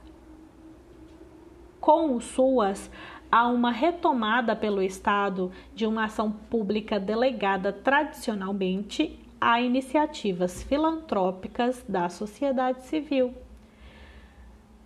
com 1.81 2.17
o 2.17 2.21
SUAS, 2.21 2.91
há 3.31 3.47
uma 3.47 3.71
retomada 3.71 4.55
pelo 4.55 4.81
Estado 4.81 5.51
de 5.75 5.87
uma 5.87 6.05
ação 6.05 6.31
pública 6.31 6.99
delegada 7.01 7.73
tradicionalmente 7.73 9.24
a 9.41 9.61
iniciativas 9.61 10.63
filantrópicas 10.63 11.85
da 11.89 12.09
sociedade 12.09 12.85
civil. 12.85 13.35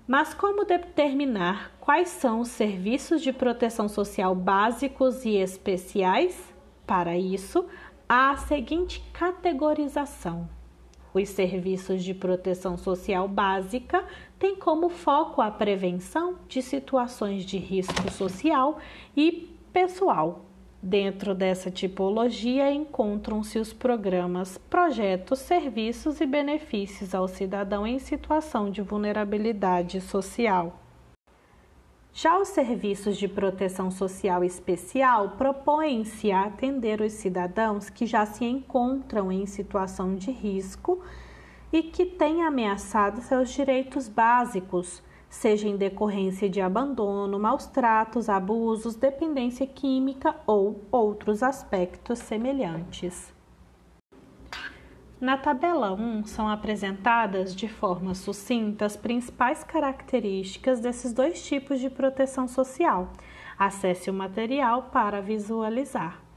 Mas 0.07 0.33
como 0.33 0.65
determinar 0.65 1.73
quais 1.81 2.09
são 2.09 2.41
os 2.41 2.49
serviços 2.49 3.21
de 3.21 3.33
proteção 3.33 3.89
social 3.89 4.35
básicos 4.35 5.25
e 5.25 5.37
especiais? 5.37 6.55
Para 6.87 7.19
isso, 7.19 7.67
há 8.09 8.31
a 8.31 8.37
seguinte 8.39 9.05
categorização: 9.13 10.49
os 11.13 11.29
serviços 11.29 12.03
de 12.03 12.15
proteção 12.15 12.79
social 12.79 13.29
básica 13.29 14.03
tem 14.39 14.57
como 14.57 14.89
foco 14.89 15.43
a 15.43 15.51
prevenção 15.51 16.37
de 16.49 16.63
situações 16.63 17.45
de 17.45 17.59
risco 17.59 18.11
social 18.11 18.79
e 19.15 19.55
pessoal. 19.73 20.48
Dentro 20.89 21.35
dessa 21.35 21.71
tipologia 21.71 22.73
encontram-se 22.73 23.59
os 23.59 23.75
programas, 23.75 24.57
projetos, 24.57 25.39
serviços 25.41 26.19
e 26.19 26.25
benefícios 26.25 27.15
ao 27.15 27.29
cidadão 27.29 27.87
em 27.87 27.99
situação 27.99 28.71
de 28.71 28.81
vulnerabilidade 28.81 30.01
social. 30.01 30.81
Já 32.11 32.39
os 32.39 32.49
serviços 32.49 33.19
de 33.19 33.29
proteção 33.29 33.91
social 33.91 34.43
especial 34.43 35.33
propõem-se 35.37 36.33
a 36.33 36.45
atender 36.45 37.03
os 37.03 37.13
cidadãos 37.13 37.91
que 37.91 38.07
já 38.07 38.25
se 38.25 38.47
encontram 38.47 39.31
em 39.31 39.45
situação 39.45 40.17
de 40.17 40.31
risco 40.31 41.03
e 41.71 41.83
que 41.83 42.07
tem 42.07 42.43
ameaçado 42.45 43.21
seus 43.21 43.51
direitos 43.51 44.09
básicos, 44.09 45.03
seja 45.29 45.69
em 45.69 45.77
decorrência 45.77 46.49
de 46.49 46.61
abandono, 46.61 47.39
maus 47.39 47.67
tratos, 47.67 48.29
abusos, 48.29 48.95
dependência 48.95 49.67
química 49.67 50.35
ou 50.47 50.83
outros 50.91 51.43
aspectos 51.43 52.19
semelhantes. 52.19 53.33
Na 55.21 55.37
tabela 55.37 55.93
1 55.93 56.27
são 56.27 56.49
apresentadas 56.49 57.55
de 57.55 57.67
forma 57.67 58.15
sucinta 58.15 58.87
as 58.87 58.97
principais 58.97 59.65
características 59.65 60.79
desses 60.79 61.13
dois 61.13 61.45
tipos 61.45 61.81
de 61.81 61.91
proteção 61.91 62.47
social. 62.47 63.13
Acesse 63.59 64.09
o 64.09 64.15
material 64.15 64.85
para 64.93 65.21
visualizar. 65.21 66.28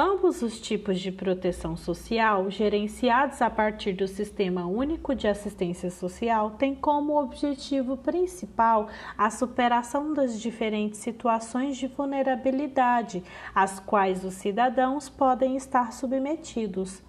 Ambos 0.00 0.42
os 0.42 0.60
tipos 0.60 1.00
de 1.00 1.10
proteção 1.10 1.76
social, 1.76 2.48
gerenciados 2.48 3.42
a 3.42 3.50
partir 3.50 3.94
do 3.94 4.06
Sistema 4.06 4.64
Único 4.64 5.12
de 5.12 5.26
Assistência 5.26 5.90
Social, 5.90 6.52
têm 6.52 6.72
como 6.72 7.20
objetivo 7.20 7.96
principal 7.96 8.86
a 9.18 9.28
superação 9.28 10.14
das 10.14 10.40
diferentes 10.40 11.00
situações 11.00 11.76
de 11.76 11.88
vulnerabilidade 11.88 13.24
às 13.52 13.80
quais 13.80 14.24
os 14.24 14.34
cidadãos 14.34 15.08
podem 15.08 15.56
estar 15.56 15.92
submetidos. 15.92 17.02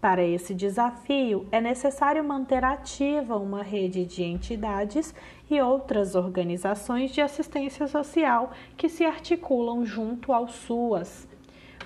Para 0.00 0.22
esse 0.22 0.54
desafio, 0.54 1.48
é 1.50 1.60
necessário 1.60 2.22
manter 2.22 2.64
ativa 2.64 3.36
uma 3.36 3.64
rede 3.64 4.04
de 4.04 4.22
entidades 4.22 5.12
e 5.50 5.60
outras 5.60 6.14
organizações 6.14 7.10
de 7.10 7.20
assistência 7.20 7.88
social 7.88 8.52
que 8.76 8.88
se 8.88 9.04
articulam 9.04 9.84
junto 9.84 10.32
aos 10.32 10.54
SUAS 10.54 11.26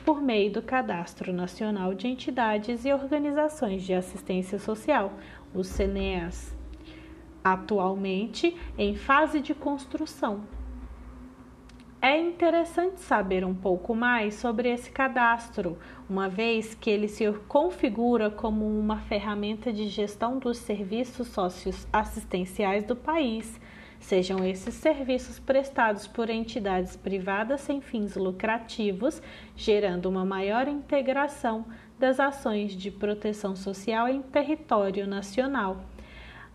por 0.04 0.20
meio 0.20 0.52
do 0.52 0.62
Cadastro 0.62 1.32
Nacional 1.32 1.94
de 1.94 2.08
Entidades 2.08 2.84
e 2.84 2.92
Organizações 2.92 3.82
de 3.82 3.94
Assistência 3.94 4.58
Social, 4.58 5.12
o 5.54 5.62
CNEAS, 5.62 6.56
atualmente 7.42 8.56
em 8.76 8.94
fase 8.94 9.40
de 9.40 9.54
construção. 9.54 10.42
É 12.02 12.18
interessante 12.18 13.00
saber 13.00 13.44
um 13.44 13.54
pouco 13.54 13.94
mais 13.94 14.34
sobre 14.34 14.70
esse 14.70 14.90
cadastro, 14.90 15.78
uma 16.08 16.30
vez 16.30 16.74
que 16.74 16.88
ele 16.88 17.08
se 17.08 17.30
configura 17.46 18.30
como 18.30 18.66
uma 18.66 18.96
ferramenta 19.00 19.70
de 19.70 19.86
gestão 19.86 20.38
dos 20.38 20.56
serviços 20.56 21.28
socioassistenciais 21.28 22.84
do 22.84 22.96
país 22.96 23.60
sejam 24.00 24.42
esses 24.44 24.74
serviços 24.74 25.38
prestados 25.38 26.06
por 26.06 26.30
entidades 26.30 26.96
privadas 26.96 27.60
sem 27.60 27.80
fins 27.80 28.16
lucrativos, 28.16 29.22
gerando 29.54 30.08
uma 30.08 30.24
maior 30.24 30.66
integração 30.66 31.66
das 31.98 32.18
ações 32.18 32.72
de 32.72 32.90
proteção 32.90 33.54
social 33.54 34.08
em 34.08 34.22
território 34.22 35.06
nacional, 35.06 35.84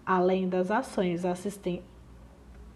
além 0.03 0.49
das 0.49 0.71
ações 0.71 1.23
assistentes. 1.23 1.95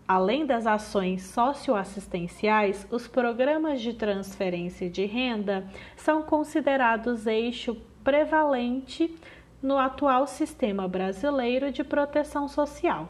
Além 0.08 0.43
das 0.43 0.65
ações 0.65 1.21
socioassistenciais, 1.21 2.88
os 2.89 3.08
programas 3.08 3.79
de 3.79 3.93
transferência 3.93 4.89
de 4.89 5.05
renda 5.05 5.67
são 5.95 6.23
considerados 6.23 7.27
eixo 7.27 7.77
prevalente 8.03 9.15
no 9.62 9.77
atual 9.77 10.25
sistema 10.25 10.88
brasileiro 10.88 11.71
de 11.71 11.84
proteção 11.84 12.47
social 12.47 13.08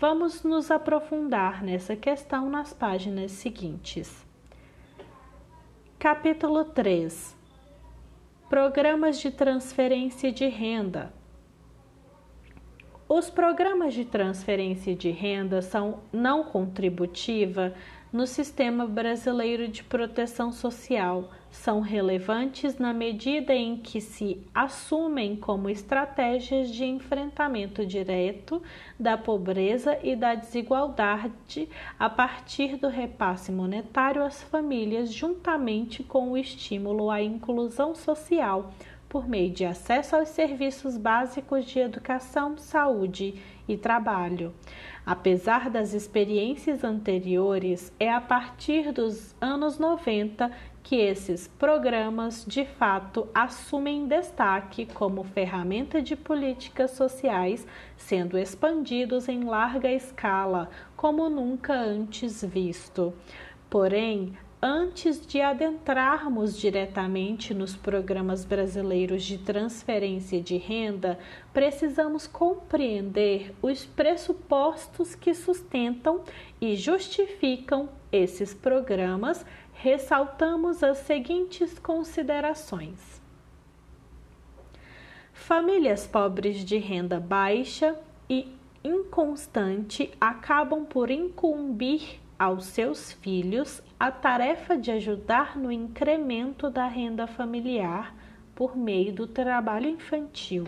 Vamos 0.00 0.44
nos 0.44 0.70
aprofundar 0.70 1.60
nessa 1.60 1.96
questão 1.96 2.48
nas 2.48 2.72
páginas 2.72 3.32
seguintes. 3.32 4.24
Capítulo 5.98 6.66
3 6.66 7.36
Programas 8.48 9.18
de 9.18 9.32
transferência 9.32 10.30
de 10.30 10.46
renda. 10.46 11.12
Os 13.08 13.28
programas 13.28 13.92
de 13.92 14.04
transferência 14.04 14.94
de 14.94 15.10
renda 15.10 15.60
são 15.60 15.98
não 16.12 16.44
contributiva 16.44 17.74
no 18.12 18.24
sistema 18.24 18.86
brasileiro 18.86 19.66
de 19.66 19.82
proteção 19.82 20.52
social 20.52 21.28
são 21.50 21.80
relevantes 21.80 22.78
na 22.78 22.92
medida 22.92 23.54
em 23.54 23.76
que 23.76 24.00
se 24.00 24.40
assumem 24.54 25.34
como 25.36 25.68
estratégias 25.68 26.70
de 26.70 26.84
enfrentamento 26.84 27.84
direto 27.86 28.62
da 28.98 29.16
pobreza 29.16 29.98
e 30.02 30.14
da 30.14 30.34
desigualdade 30.34 31.68
a 31.98 32.08
partir 32.10 32.76
do 32.76 32.88
repasse 32.88 33.50
monetário 33.50 34.22
às 34.22 34.42
famílias, 34.42 35.12
juntamente 35.12 36.02
com 36.02 36.32
o 36.32 36.36
estímulo 36.36 37.10
à 37.10 37.22
inclusão 37.22 37.94
social 37.94 38.72
por 39.08 39.26
meio 39.26 39.50
de 39.50 39.64
acesso 39.64 40.16
aos 40.16 40.28
serviços 40.28 40.96
básicos 40.96 41.64
de 41.64 41.78
educação, 41.78 42.58
saúde 42.58 43.40
e 43.66 43.76
trabalho. 43.76 44.52
Apesar 45.04 45.70
das 45.70 45.94
experiências 45.94 46.84
anteriores, 46.84 47.90
é 47.98 48.12
a 48.12 48.20
partir 48.20 48.92
dos 48.92 49.34
anos 49.40 49.78
90 49.78 50.52
que 50.88 50.96
esses 50.96 51.46
programas 51.46 52.46
de 52.48 52.64
fato 52.64 53.28
assumem 53.34 54.06
destaque 54.06 54.86
como 54.86 55.22
ferramenta 55.22 56.00
de 56.00 56.16
políticas 56.16 56.92
sociais, 56.92 57.66
sendo 57.94 58.38
expandidos 58.38 59.28
em 59.28 59.44
larga 59.44 59.92
escala, 59.92 60.70
como 60.96 61.28
nunca 61.28 61.74
antes 61.74 62.42
visto. 62.42 63.12
Porém, 63.68 64.32
antes 64.62 65.26
de 65.26 65.42
adentrarmos 65.42 66.56
diretamente 66.56 67.52
nos 67.52 67.76
programas 67.76 68.46
brasileiros 68.46 69.24
de 69.24 69.36
transferência 69.36 70.40
de 70.40 70.56
renda, 70.56 71.18
precisamos 71.52 72.26
compreender 72.26 73.54
os 73.60 73.84
pressupostos 73.84 75.14
que 75.14 75.34
sustentam 75.34 76.22
e 76.58 76.76
justificam 76.76 77.90
esses 78.10 78.54
programas. 78.54 79.44
Ressaltamos 79.80 80.82
as 80.82 80.98
seguintes 80.98 81.78
considerações: 81.78 83.22
famílias 85.32 86.04
pobres 86.04 86.64
de 86.64 86.78
renda 86.78 87.20
baixa 87.20 87.96
e 88.28 88.52
inconstante 88.82 90.10
acabam 90.20 90.84
por 90.84 91.12
incumbir 91.12 92.18
aos 92.36 92.64
seus 92.64 93.12
filhos 93.12 93.80
a 94.00 94.10
tarefa 94.10 94.76
de 94.76 94.90
ajudar 94.90 95.56
no 95.56 95.70
incremento 95.70 96.68
da 96.68 96.88
renda 96.88 97.28
familiar 97.28 98.16
por 98.56 98.76
meio 98.76 99.12
do 99.12 99.28
trabalho 99.28 99.88
infantil. 99.88 100.64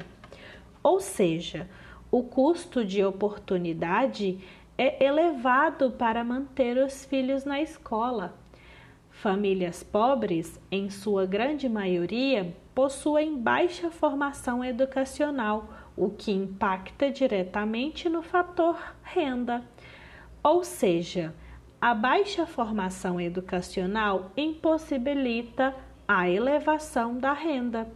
Ou 0.85 1.01
seja, 1.01 1.69
o 2.13 2.23
custo 2.23 2.85
de 2.85 3.05
oportunidade 3.05 4.39
é 4.79 5.05
elevado 5.05 5.91
para 5.91 6.23
manter 6.23 6.79
os 6.79 7.05
filhos 7.05 7.45
na 7.45 7.61
escola. 7.61 8.39
Famílias 9.21 9.83
pobres, 9.83 10.59
em 10.73 10.89
sua 10.89 11.27
grande 11.27 11.69
maioria, 11.69 12.57
possuem 12.75 13.37
baixa 13.37 13.91
formação 13.91 14.65
educacional, 14.65 15.69
o 15.95 16.09
que 16.09 16.33
impacta 16.33 17.11
diretamente 17.11 18.09
no 18.09 18.23
fator 18.23 18.79
renda. 19.03 19.63
Ou 20.43 20.65
seja, 20.65 21.35
a 21.79 21.93
baixa 21.93 22.47
formação 22.47 23.21
educacional 23.21 24.31
impossibilita 24.35 25.75
a 26.09 26.27
elevação 26.27 27.19
da 27.19 27.35
renda. 27.35 27.93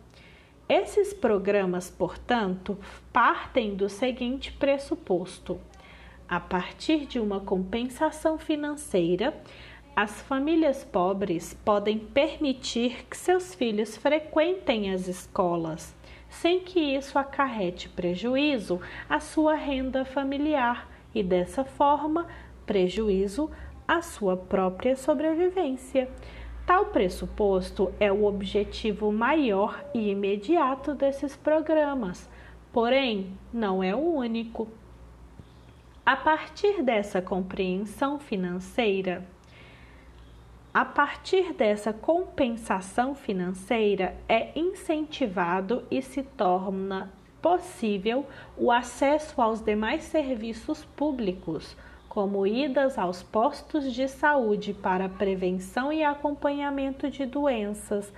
Esses 0.68 1.14
programas, 1.14 1.88
portanto, 1.88 2.76
partem 3.10 3.74
do 3.74 3.88
seguinte 3.88 4.52
pressuposto: 4.52 5.58
a 6.28 6.38
partir 6.38 7.06
de 7.06 7.18
uma 7.18 7.40
compensação 7.40 8.36
financeira, 8.36 9.32
as 9.96 10.20
famílias 10.22 10.82
pobres 10.82 11.54
podem 11.64 11.98
permitir 11.98 13.06
que 13.08 13.16
seus 13.16 13.54
filhos 13.54 13.96
frequentem 13.96 14.92
as 14.92 15.06
escolas, 15.06 15.94
sem 16.28 16.60
que 16.60 16.80
isso 16.80 17.16
acarrete 17.16 17.88
prejuízo 17.88 18.80
à 19.08 19.20
sua 19.20 19.54
renda 19.54 20.04
familiar 20.04 20.90
e, 21.14 21.22
dessa 21.22 21.64
forma, 21.64 22.26
prejuízo 22.66 23.50
a 23.86 24.02
sua 24.02 24.36
própria 24.36 24.96
sobrevivência. 24.96 26.10
Tal 26.66 26.86
pressuposto 26.86 27.92
é 28.00 28.10
o 28.10 28.24
objetivo 28.24 29.12
maior 29.12 29.84
e 29.94 30.10
imediato 30.10 30.94
desses 30.94 31.36
programas, 31.36 32.28
porém, 32.72 33.38
não 33.52 33.82
é 33.82 33.94
o 33.94 33.98
único. 33.98 34.66
A 36.04 36.16
partir 36.16 36.82
dessa 36.82 37.22
compreensão 37.22 38.18
financeira, 38.18 39.24
a 40.74 40.84
partir 40.84 41.52
dessa 41.52 41.92
compensação 41.92 43.14
financeira, 43.14 44.16
é 44.28 44.50
incentivado 44.58 45.84
e 45.88 46.02
se 46.02 46.24
torna 46.24 47.12
possível 47.40 48.26
o 48.58 48.72
acesso 48.72 49.40
aos 49.40 49.60
demais 49.60 50.02
serviços 50.02 50.84
públicos 50.84 51.76
como 52.08 52.46
idas 52.46 52.96
aos 52.96 53.22
postos 53.22 53.92
de 53.92 54.06
saúde 54.08 54.72
para 54.72 55.08
prevenção 55.08 55.92
e 55.92 56.04
acompanhamento 56.04 57.10
de 57.10 57.26
doenças, 57.26 58.12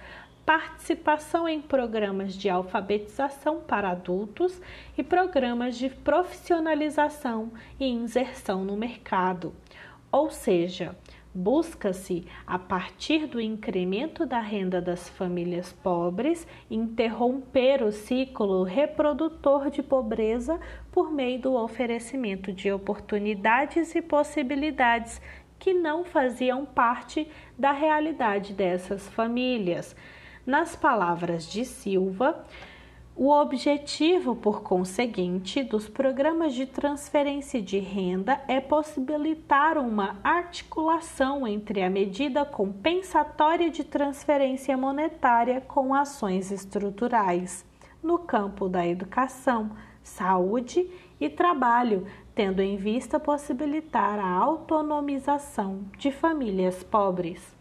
participação 0.45 1.49
em 1.49 1.63
programas 1.63 2.35
de 2.35 2.49
alfabetização 2.51 3.61
para 3.61 3.91
adultos 3.91 4.61
e 4.97 5.03
programas 5.03 5.77
de 5.77 5.89
profissionalização 5.89 7.51
e 7.81 7.87
inserção 7.87 8.65
no 8.65 8.77
mercado. 8.77 9.55
Ou 10.13 10.31
seja, 10.31 10.95
busca-se, 11.37 12.27
a 12.47 12.59
partir 12.59 13.27
do 13.27 13.39
incremento 13.39 14.25
da 14.25 14.41
renda 14.41 14.81
das 14.81 15.09
famílias 15.11 15.71
pobres, 15.71 16.47
interromper 16.71 17.83
o 17.83 17.93
ciclo 17.93 18.63
reprodutor 18.63 19.69
de 19.69 19.83
pobreza 19.83 20.59
por 20.91 21.13
meio 21.13 21.39
do 21.39 21.55
oferecimento 21.55 22.51
de 22.53 22.73
oportunidades 22.73 23.95
e 23.95 24.01
possibilidades 24.01 25.21
que 25.59 25.75
não 25.75 26.05
faziam 26.05 26.65
parte 26.65 27.29
da 27.59 27.73
realidade 27.73 28.55
dessas 28.55 29.07
famílias. 29.09 29.95
Nas 30.47 30.75
palavras 30.75 31.51
de 31.51 31.65
Silva, 31.65 32.45
o 33.19 33.31
objetivo, 33.31 34.37
por 34.37 34.63
conseguinte, 34.63 35.63
dos 35.63 35.89
programas 35.89 36.53
de 36.53 36.67
transferência 36.67 37.63
de 37.63 37.79
renda 37.79 38.43
é 38.47 38.61
possibilitar 38.61 39.79
uma 39.79 40.19
articulação 40.23 41.47
entre 41.47 41.83
a 41.83 41.89
medida 41.89 42.45
compensatória 42.45 43.71
de 43.71 43.83
transferência 43.83 44.77
monetária 44.77 45.63
com 45.63 45.95
ações 45.95 46.51
estruturais 46.51 47.65
no 48.03 48.19
campo 48.19 48.69
da 48.69 48.87
educação, 48.87 49.71
saúde 50.03 50.87
e 51.19 51.31
trabalho, 51.31 52.07
tendo 52.35 52.61
em 52.61 52.77
vista 52.77 53.19
possibilitar 53.19 54.19
a 54.19 54.29
autonomização 54.29 55.87
de 55.97 56.11
famílias 56.13 56.85
pobres. 56.85 57.56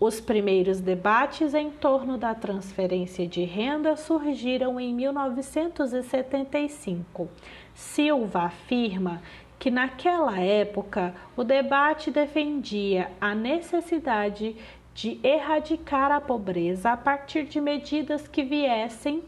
Os 0.00 0.20
primeiros 0.20 0.80
debates 0.80 1.54
em 1.54 1.70
torno 1.70 2.18
da 2.18 2.34
transferência 2.34 3.28
de 3.28 3.44
renda 3.44 3.94
surgiram 3.96 4.80
em 4.80 4.92
1975. 4.92 7.28
Silva 7.74 8.40
afirma 8.42 9.22
que 9.58 9.70
naquela 9.70 10.40
época 10.40 11.14
o 11.36 11.44
debate 11.44 12.10
defendia 12.10 13.12
a 13.20 13.36
necessidade 13.36 14.56
de 14.92 15.20
erradicar 15.22 16.10
a 16.10 16.20
pobreza 16.20 16.90
a 16.90 16.96
partir 16.96 17.44
de 17.44 17.60
medidas 17.60 18.26
que 18.26 18.42
viessem 18.42 19.22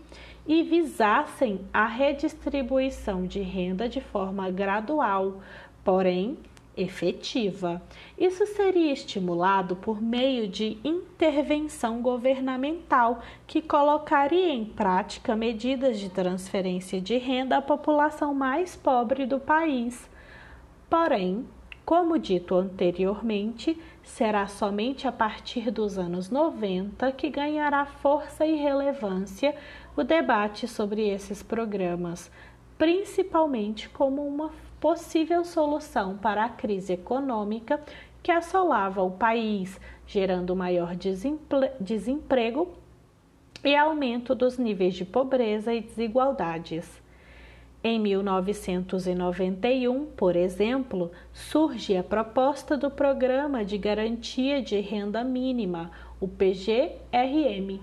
e 0.47 0.63
visassem 0.63 1.61
a 1.73 1.87
redistribuição 1.87 3.25
de 3.25 3.41
renda 3.41 3.89
de 3.89 4.01
forma 4.01 4.51
gradual, 4.51 5.41
porém 5.85 6.37
efetiva. 6.77 7.81
Isso 8.19 8.47
seria 8.47 8.93
estimulado 8.93 9.77
por 9.77 10.01
meio 10.01 10.47
de 10.47 10.79
intervenção 10.85 12.03
governamental 12.03 13.21
que 13.47 13.63
colocaria 13.63 14.53
em 14.53 14.65
prática 14.65 15.35
medidas 15.35 15.99
de 15.99 16.11
transferência 16.11 17.01
de 17.01 17.17
renda 17.17 17.57
à 17.57 17.63
população 17.63 18.35
mais 18.35 18.77
pobre 18.77 19.25
do 19.25 19.41
país. 19.41 20.09
Porém, 20.91 21.47
como 21.87 22.19
dito 22.19 22.57
anteriormente, 22.57 23.81
será 24.03 24.47
somente 24.49 25.07
a 25.07 25.13
partir 25.13 25.71
dos 25.71 25.97
anos 25.99 26.31
90 26.31 27.13
que 27.13 27.31
ganhará 27.31 27.87
força 27.87 28.45
e 28.45 28.57
relevância 28.57 29.55
o 29.97 30.03
debate 30.03 30.67
sobre 30.67 31.09
esses 31.09 31.43
programas, 31.45 32.31
principalmente 32.77 33.89
como 33.89 34.27
uma 34.27 34.51
possível 34.81 35.45
solução 35.45 36.17
para 36.17 36.45
a 36.45 36.49
crise 36.49 36.93
econômica 36.93 37.81
que 38.23 38.31
assolava 38.31 39.03
o 39.03 39.11
país, 39.11 39.81
gerando 40.07 40.57
maior 40.57 40.93
desemprego 41.81 42.73
e 43.65 43.75
aumento 43.75 44.35
dos 44.35 44.59
níveis 44.59 44.95
de 44.95 45.05
pobreza 45.05 45.75
e 45.75 45.81
desigualdades. 45.81 47.03
Em 47.83 48.01
1991, 48.01 50.07
por 50.17 50.35
exemplo, 50.35 51.11
surge 51.33 51.97
a 51.97 52.03
proposta 52.03 52.77
do 52.77 52.91
Programa 52.91 53.65
de 53.65 53.79
Garantia 53.79 54.61
de 54.61 54.81
Renda 54.81 55.23
Mínima, 55.23 55.93
o 56.21 56.27
PGRM, 56.27 57.81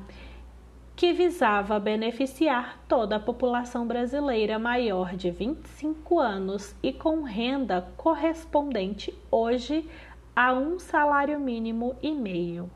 que 0.95 1.12
visava 1.12 1.79
beneficiar 1.79 2.79
toda 2.88 3.15
a 3.15 3.19
população 3.19 3.88
brasileira 3.88 4.60
maior 4.60 5.15
de 5.15 5.32
25 5.32 6.19
anos 6.19 6.75
e 6.84 6.93
com 6.93 7.23
renda 7.23 7.88
correspondente 7.97 9.13
hoje 9.32 9.89
a 10.36 10.53
um 10.53 10.77
salário 10.77 11.39
mínimo 11.39 11.95
e 12.01 12.12
meio. 12.12 12.69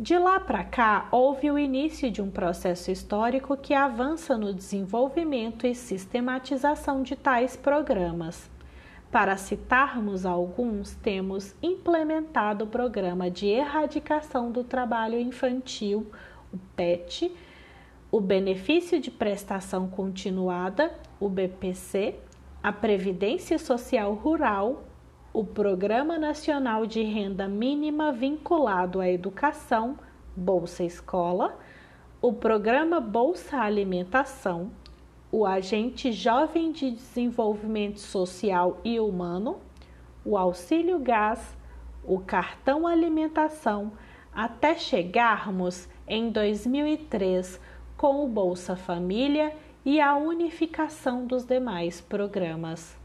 De 0.00 0.16
lá 0.16 0.38
para 0.38 0.62
cá, 0.62 1.08
houve 1.10 1.50
o 1.50 1.58
início 1.58 2.10
de 2.10 2.22
um 2.22 2.30
processo 2.30 2.90
histórico 2.90 3.56
que 3.56 3.74
avança 3.74 4.38
no 4.38 4.54
desenvolvimento 4.54 5.66
e 5.66 5.74
sistematização 5.74 7.02
de 7.02 7.16
tais 7.16 7.56
programas. 7.56 8.48
Para 9.10 9.36
citarmos 9.36 10.24
alguns, 10.24 10.94
temos 10.96 11.54
implementado 11.62 12.64
o 12.64 12.68
Programa 12.68 13.30
de 13.30 13.46
Erradicação 13.46 14.52
do 14.52 14.62
Trabalho 14.62 15.18
Infantil 15.18 16.06
o 16.52 16.58
PET, 16.76 17.32
o 18.10 18.20
Benefício 18.20 19.00
de 19.00 19.10
Prestação 19.10 19.88
Continuada, 19.88 20.92
o 21.20 21.28
BPC, 21.28 22.16
a 22.62 22.72
Previdência 22.72 23.58
Social 23.58 24.14
Rural, 24.14 24.84
o 25.32 25.44
Programa 25.44 26.18
Nacional 26.18 26.86
de 26.86 27.02
Renda 27.02 27.46
Mínima 27.46 28.12
vinculado 28.12 29.00
à 29.00 29.08
educação, 29.08 29.98
Bolsa 30.34 30.82
Escola, 30.82 31.58
o 32.20 32.32
Programa 32.32 33.00
Bolsa 33.00 33.58
Alimentação, 33.58 34.70
o 35.30 35.44
Agente 35.44 36.10
Jovem 36.10 36.72
de 36.72 36.90
Desenvolvimento 36.90 38.00
Social 38.00 38.80
e 38.82 38.98
Humano, 38.98 39.58
o 40.24 40.36
Auxílio 40.36 40.98
Gás, 40.98 41.56
o 42.02 42.18
Cartão 42.18 42.86
Alimentação, 42.86 43.92
até 44.38 44.76
chegarmos 44.76 45.88
em 46.06 46.30
2003 46.30 47.60
com 47.96 48.24
o 48.24 48.28
Bolsa 48.28 48.76
Família 48.76 49.52
e 49.84 50.00
a 50.00 50.14
unificação 50.14 51.26
dos 51.26 51.44
demais 51.44 52.00
programas. 52.00 52.96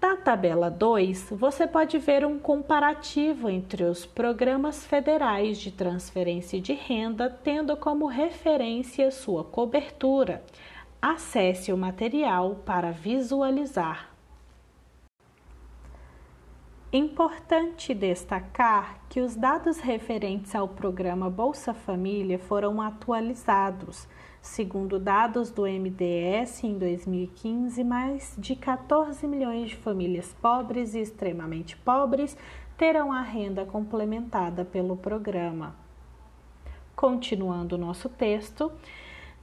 Na 0.00 0.16
tabela 0.16 0.70
2, 0.70 1.30
você 1.32 1.66
pode 1.66 1.98
ver 1.98 2.24
um 2.24 2.38
comparativo 2.38 3.50
entre 3.50 3.82
os 3.82 4.06
programas 4.06 4.86
federais 4.86 5.58
de 5.58 5.72
transferência 5.72 6.60
de 6.60 6.72
renda, 6.72 7.28
tendo 7.28 7.76
como 7.76 8.06
referência 8.06 9.10
sua 9.10 9.42
cobertura. 9.42 10.44
Acesse 11.02 11.72
o 11.72 11.76
material 11.76 12.62
para 12.64 12.92
visualizar. 12.92 14.15
Importante 16.92 17.92
destacar 17.92 19.00
que 19.08 19.20
os 19.20 19.34
dados 19.34 19.80
referentes 19.80 20.54
ao 20.54 20.68
programa 20.68 21.28
Bolsa 21.28 21.74
Família 21.74 22.38
foram 22.38 22.80
atualizados. 22.80 24.06
Segundo 24.40 24.96
dados 24.96 25.50
do 25.50 25.62
MDS, 25.62 26.62
em 26.62 26.78
2015, 26.78 27.82
mais 27.82 28.36
de 28.38 28.54
14 28.54 29.26
milhões 29.26 29.70
de 29.70 29.76
famílias 29.76 30.32
pobres 30.40 30.94
e 30.94 31.00
extremamente 31.00 31.76
pobres 31.76 32.36
terão 32.78 33.10
a 33.10 33.20
renda 33.20 33.64
complementada 33.64 34.64
pelo 34.64 34.96
programa. 34.96 35.74
Continuando 36.94 37.76
nosso 37.76 38.08
texto, 38.08 38.70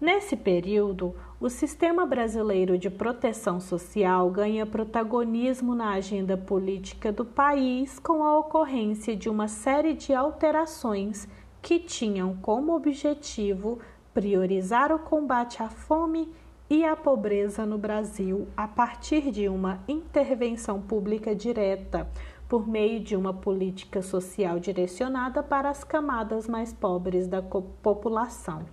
Nesse 0.03 0.35
período, 0.35 1.15
o 1.43 1.49
sistema 1.49 2.05
brasileiro 2.05 2.77
de 2.77 2.89
proteção 2.89 3.59
social 3.59 4.31
ganha 4.31 4.65
protagonismo 4.65 5.75
na 5.75 5.91
agenda 5.91 6.37
política 6.37 7.11
do 7.11 7.25
país 7.25 7.99
com 7.99 8.23
a 8.23 8.39
ocorrência 8.39 9.13
de 9.13 9.27
uma 9.27 9.49
série 9.49 9.93
de 9.93 10.13
alterações 10.13 11.27
que 11.61 11.79
tinham 11.79 12.37
como 12.37 12.73
objetivo 12.73 13.79
priorizar 14.13 14.89
o 14.93 14.99
combate 14.99 15.61
à 15.61 15.67
fome 15.67 16.31
e 16.69 16.85
à 16.85 16.95
pobreza 16.95 17.65
no 17.65 17.77
Brasil 17.77 18.47
a 18.55 18.65
partir 18.65 19.29
de 19.29 19.49
uma 19.49 19.83
intervenção 19.85 20.81
pública 20.81 21.35
direta 21.35 22.09
por 22.47 22.65
meio 22.65 23.01
de 23.01 23.17
uma 23.17 23.33
política 23.33 24.01
social 24.01 24.61
direcionada 24.61 25.43
para 25.43 25.69
as 25.69 25.83
camadas 25.83 26.47
mais 26.47 26.71
pobres 26.71 27.27
da 27.27 27.41
população. 27.41 28.63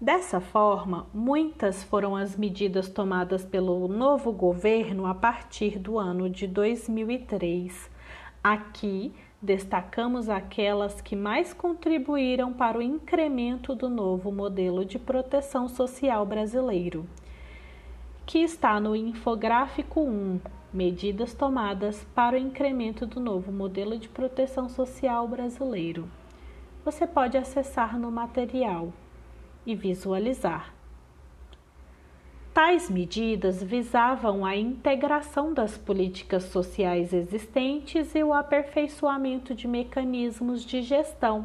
Dessa 0.00 0.40
forma, 0.40 1.08
muitas 1.12 1.82
foram 1.82 2.14
as 2.14 2.36
medidas 2.36 2.88
tomadas 2.88 3.44
pelo 3.44 3.88
novo 3.88 4.30
governo 4.30 5.06
a 5.06 5.12
partir 5.12 5.76
do 5.76 5.98
ano 5.98 6.30
de 6.30 6.46
2003. 6.46 7.90
Aqui 8.42 9.12
destacamos 9.42 10.28
aquelas 10.28 11.00
que 11.00 11.16
mais 11.16 11.52
contribuíram 11.52 12.52
para 12.52 12.78
o 12.78 12.82
incremento 12.82 13.74
do 13.74 13.88
novo 13.90 14.30
modelo 14.30 14.84
de 14.84 15.00
proteção 15.00 15.68
social 15.68 16.24
brasileiro, 16.24 17.04
que 18.24 18.38
está 18.38 18.78
no 18.78 18.94
infográfico 18.94 20.00
1, 20.00 20.40
medidas 20.72 21.34
tomadas 21.34 22.06
para 22.14 22.36
o 22.36 22.38
incremento 22.38 23.04
do 23.04 23.18
novo 23.18 23.50
modelo 23.50 23.98
de 23.98 24.08
proteção 24.08 24.68
social 24.68 25.26
brasileiro. 25.26 26.08
Você 26.84 27.04
pode 27.04 27.36
acessar 27.36 27.98
no 27.98 28.12
material 28.12 28.92
e 29.68 29.74
visualizar. 29.74 30.72
Tais 32.54 32.88
medidas 32.88 33.62
visavam 33.62 34.44
a 34.44 34.56
integração 34.56 35.52
das 35.52 35.76
políticas 35.76 36.44
sociais 36.44 37.12
existentes 37.12 38.14
e 38.14 38.24
o 38.24 38.32
aperfeiçoamento 38.32 39.54
de 39.54 39.68
mecanismos 39.68 40.64
de 40.64 40.80
gestão. 40.80 41.44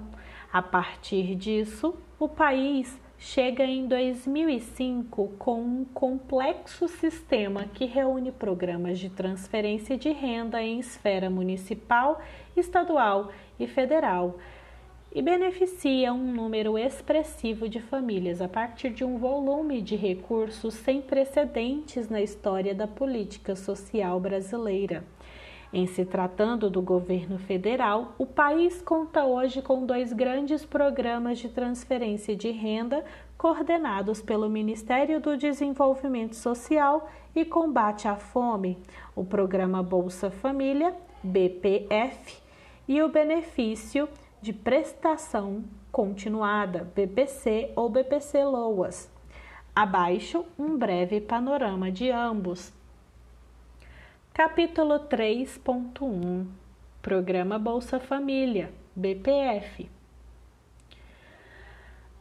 A 0.52 0.62
partir 0.62 1.36
disso, 1.36 1.96
o 2.18 2.30
país 2.30 2.98
chega 3.20 3.66
em 3.66 3.88
2005 3.88 5.34
com 5.38 5.62
um 5.62 5.86
complexo 5.86 6.88
sistema 6.88 7.66
que 7.74 7.86
reúne 7.86 8.32
programas 8.32 9.00
de 9.00 9.10
transferência 9.10 9.98
de 9.98 10.12
renda 10.12 10.64
em 10.64 10.80
esfera 10.80 11.30
municipal, 11.30 12.22
estadual 12.56 13.32
e 13.60 13.68
federal 13.68 14.40
e 15.14 15.22
beneficia 15.22 16.12
um 16.12 16.34
número 16.34 16.76
expressivo 16.76 17.70
de 17.70 17.80
famílias 17.80 18.42
a 18.42 18.48
partir 18.48 18.90
de 18.90 19.06
um 19.06 19.20
volume 19.20 19.80
de 19.80 19.96
recursos 19.96 20.74
sem 20.74 21.02
precedentes 21.02 22.10
na 22.10 22.20
história 22.20 22.74
da 22.74 22.88
política 22.88 23.56
social 23.56 24.20
brasileira. 24.20 25.04
Em 25.72 25.86
se 25.86 26.04
tratando 26.04 26.70
do 26.70 26.82
governo 26.82 27.38
federal, 27.38 28.16
o 28.18 28.26
país 28.26 28.82
conta 28.82 29.24
hoje 29.24 29.62
com 29.62 29.86
dois 29.86 30.12
grandes 30.14 30.66
programas 30.66 31.38
de 31.38 31.50
transferência 31.50 32.36
de 32.36 32.50
renda 32.50 33.06
coordenados 33.38 34.22
pelo 34.22 34.50
Ministério 34.50 35.20
do 35.20 35.38
Desenvolvimento 35.38 36.36
Social 36.36 37.10
e 37.36 37.46
Combate 37.46 38.08
à 38.08 38.16
Fome, 38.16 38.80
o 39.16 39.24
Programa 39.24 39.84
Bolsa 39.84 40.32
Família, 40.32 40.96
BPF, 41.24 42.42
e 42.88 43.02
o 43.02 43.10
Benefício 43.10 44.10
de 44.44 44.52
Prestação 44.52 45.64
Continuada, 45.90 46.92
BPC 46.94 47.72
ou 47.78 47.88
BPC 47.88 48.44
Loas. 48.44 49.10
Abaixo, 49.74 50.46
um 50.60 50.78
breve 50.78 51.22
panorama 51.22 51.90
de 51.90 52.12
ambos. 52.12 52.74
Capítulo 54.34 55.00
3.1 55.00 56.46
Programa 57.02 57.58
Bolsa 57.58 58.02
Família 58.02 58.70
BPF 58.94 59.90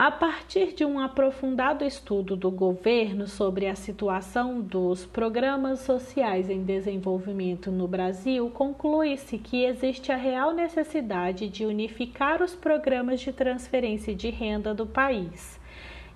a 0.05 0.11
partir 0.11 0.75
de 0.75 0.85
um 0.85 0.99
aprofundado 0.99 1.85
estudo 1.85 2.35
do 2.35 2.51
governo 2.51 3.29
sobre 3.29 3.69
a 3.69 3.77
situação 3.77 4.61
dos 4.61 5.07
programas 5.07 5.79
sociais 5.79 6.51
em 6.51 6.65
desenvolvimento 6.65 7.71
no 7.71 7.87
Brasil, 7.87 8.51
conclui-se 8.51 9.39
que 9.39 9.65
existe 9.65 10.11
a 10.11 10.17
real 10.17 10.53
necessidade 10.53 11.49
de 11.49 11.65
unificar 11.65 12.43
os 12.43 12.53
programas 12.53 13.21
de 13.21 13.33
transferência 13.33 14.13
de 14.13 14.29
renda 14.29 14.75
do 14.75 14.87
país. 14.87 15.61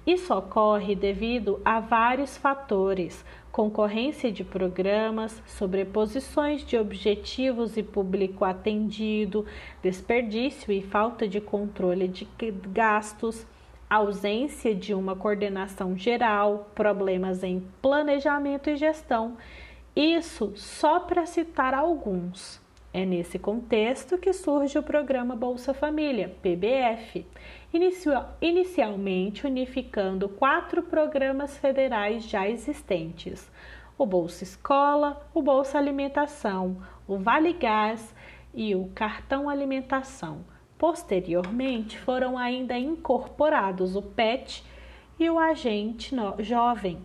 Isso 0.05 0.35
ocorre 0.35 0.97
devido 0.97 1.61
a 1.65 1.79
vários 1.79 2.37
fatores, 2.37 3.25
concorrência 3.53 4.33
de 4.33 4.43
programas, 4.43 5.41
sobreposições 5.47 6.67
de 6.67 6.77
objetivos 6.77 7.77
e 7.77 7.85
público 7.85 8.45
atendido, 8.45 9.47
desperdício 9.81 10.73
e 10.73 10.83
falta 10.83 11.29
de 11.29 11.41
controle 11.41 12.09
de 12.09 12.27
gastos, 12.73 13.47
ausência 13.89 14.75
de 14.75 14.93
uma 14.93 15.15
coordenação 15.15 15.97
geral, 15.97 16.71
problemas 16.75 17.43
em 17.43 17.61
planejamento 17.81 18.69
e 18.69 18.77
gestão. 18.77 19.37
Isso 19.95 20.53
só 20.57 21.01
para 21.01 21.25
citar 21.25 21.73
alguns. 21.73 22.61
É 22.93 23.05
nesse 23.05 23.39
contexto 23.39 24.17
que 24.17 24.33
surge 24.33 24.79
o 24.79 24.83
programa 24.83 25.37
Bolsa 25.37 25.75
Família, 25.75 26.35
PBF, 26.41 27.27
inicialmente 28.41 29.47
unificando 29.47 30.31
quatro 30.31 30.83
programas 30.83 31.59
federais 31.59 32.25
já 32.25 32.49
existentes: 32.49 33.51
o 33.99 34.07
Bolsa 34.07 34.45
Escola, 34.45 35.29
o 35.35 35.43
Bolsa 35.43 35.77
Alimentação, 35.77 36.79
o 37.07 37.19
Vale 37.19 37.53
Gás 37.53 38.15
e 38.55 38.75
o 38.75 38.91
Cartão 38.95 39.49
Alimentação. 39.49 40.56
Posteriormente, 40.79 41.99
foram 41.99 42.37
ainda 42.37 42.79
incorporados 42.79 43.97
o 43.97 44.03
PET 44.03 44.63
e 45.19 45.31
o 45.31 45.39
Agente 45.39 46.15
Jovem. 46.41 46.99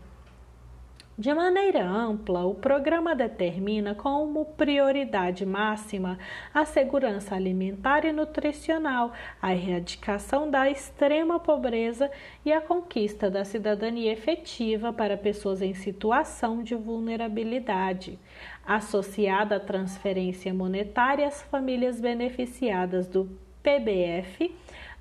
De 1.17 1.31
maneira 1.33 1.85
ampla, 1.85 2.45
o 2.45 2.55
programa 2.55 3.13
determina 3.13 3.93
como 3.93 4.43
prioridade 4.43 5.45
máxima 5.45 6.17
a 6.53 6.65
segurança 6.65 7.35
alimentar 7.35 8.05
e 8.05 8.11
nutricional, 8.11 9.13
a 9.39 9.53
erradicação 9.53 10.49
da 10.49 10.69
extrema 10.69 11.39
pobreza 11.39 12.09
e 12.43 12.51
a 12.51 12.59
conquista 12.59 13.29
da 13.29 13.45
cidadania 13.45 14.11
efetiva 14.11 14.91
para 14.91 15.15
pessoas 15.15 15.61
em 15.61 15.75
situação 15.75 16.63
de 16.63 16.75
vulnerabilidade. 16.75 18.17
Associada 18.65 19.57
à 19.57 19.59
transferência 19.59 20.51
monetária, 20.53 21.27
as 21.27 21.43
famílias 21.43 22.01
beneficiadas 22.01 23.07
do 23.07 23.29
PBF 23.63 24.55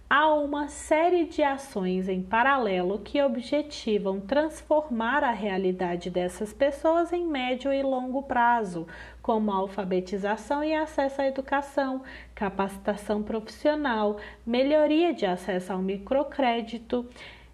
há 0.09 0.35
uma 0.35 0.67
série 0.69 1.25
de 1.25 1.43
ações 1.43 2.09
em 2.09 2.21
paralelo 2.21 2.99
que 2.99 3.23
objetivam 3.23 4.21
transformar 4.21 5.23
a 5.23 5.31
realidade 5.31 6.11
dessas 6.11 6.53
pessoas 6.53 7.13
em 7.13 7.25
médio 7.27 7.73
e 7.73 7.81
longo 7.83 8.25
prazo, 8.25 8.87
como 9.23 9.53
alfabetização 9.53 10.65
e 10.65 10.75
acesso 10.75 11.23
à 11.23 11.27
educação, 11.29 12.03
capacitação 12.35 13.23
profissional, 13.23 14.19
melhoria 14.45 15.15
de 15.15 15.25
acesso 15.25 15.73
ao 15.73 15.79
microcrédito, 15.79 17.09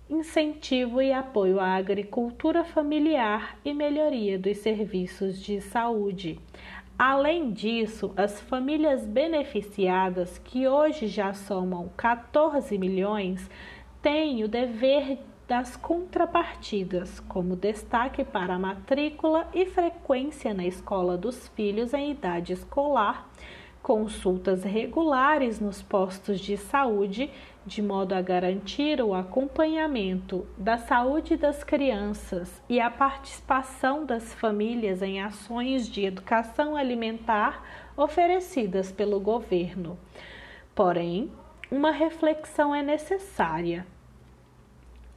incentivo 0.09 1.03
e 1.03 1.13
apoio 1.13 1.61
à 1.61 1.75
agricultura 1.75 2.65
familiar 2.65 3.59
e 3.65 3.75
melhoria 3.75 4.39
dos 4.39 4.57
serviços 4.59 5.43
de 5.43 5.61
saúde. 5.61 6.41
Além 6.99 7.53
disso, 7.53 8.11
as 8.17 8.41
famílias 8.41 9.05
beneficiadas, 9.05 10.39
que 10.39 10.67
hoje 10.67 11.09
já 11.09 11.35
somam 11.35 11.91
14 11.95 12.79
milhões, 12.79 13.51
têm 14.01 14.43
o 14.43 14.49
dever 14.49 15.19
das 15.47 15.77
contrapartidas, 15.77 17.21
como 17.21 17.55
destaque 17.55 18.25
para 18.25 18.55
a 18.55 18.59
matrícula 18.59 19.47
e 19.53 19.67
frequência 19.67 20.55
na 20.55 20.65
escola 20.65 21.19
dos 21.19 21.49
filhos 21.49 21.93
em 21.93 22.13
idade 22.13 22.55
escolar, 22.55 23.29
consultas 23.83 24.65
regulares 24.65 25.61
nos 25.61 25.83
postos 25.83 26.41
de 26.41 26.57
saúde 26.57 27.31
de 27.67 27.83
modo 27.83 28.15
a 28.15 28.23
garantir 28.23 29.03
o 29.03 29.13
acompanhamento 29.13 30.47
da 30.57 30.79
saúde 30.79 31.37
das 31.37 31.65
crianças 31.65 32.63
e 32.69 32.81
a 32.81 32.89
participação 32.89 34.07
das 34.07 34.33
famílias 34.33 35.03
em 35.03 35.21
ações 35.21 35.89
de 35.89 36.05
educação 36.05 36.77
alimentar 36.77 37.65
oferecidas 37.97 38.93
pelo 38.93 39.19
governo. 39.19 39.99
Porém, 40.77 41.33
uma 41.69 41.91
reflexão 41.91 42.73
é 42.73 42.85
necessária. 42.85 43.85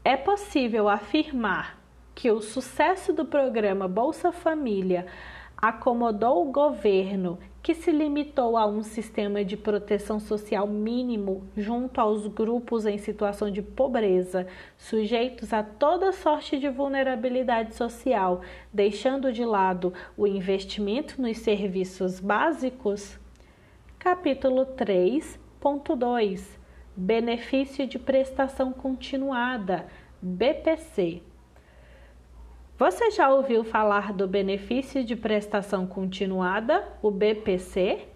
É 0.04 0.18
possível 0.18 0.90
afirmar 0.90 1.78
que 2.16 2.32
o 2.32 2.42
sucesso 2.42 3.14
do 3.14 3.26
programa 3.26 3.88
Bolsa 3.88 4.32
Família 4.32 5.06
acomodou 5.56 6.48
o 6.48 6.52
governo 6.52 7.38
que 7.62 7.74
se 7.74 7.92
limitou 7.92 8.56
a 8.58 8.66
um 8.66 8.82
sistema 8.82 9.44
de 9.44 9.58
proteção 9.58 10.20
social 10.20 10.66
mínimo 10.66 11.44
junto 11.56 12.00
aos 12.00 12.26
grupos 12.28 12.86
em 12.86 12.98
situação 12.98 13.52
de 13.52 13.62
pobreza, 13.62 14.48
sujeitos 14.78 15.52
a 15.52 15.62
toda 15.62 16.12
sorte 16.12 16.58
de 16.58 16.70
vulnerabilidade 16.70 17.76
social, 17.76 18.42
deixando 18.74 19.32
de 19.32 19.44
lado 19.44 19.94
o 20.18 20.26
investimento 20.26 21.22
nos 21.22 21.38
serviços 21.40 22.20
básicos? 22.20 23.20
Capítulo 23.98 24.66
3.2 24.66 26.58
Benefício 26.96 27.86
de 27.86 28.00
prestação 28.00 28.72
continuada 28.74 29.86
BPC 30.22 31.22
você 32.80 33.12
já 33.12 33.30
ouviu 33.30 33.66
falar 33.66 34.14
do 34.14 34.26
benefício 34.26 35.04
de 35.04 35.14
prestação 35.14 35.86
continuada, 35.86 36.88
o 37.02 37.12
BPC? 37.12 38.08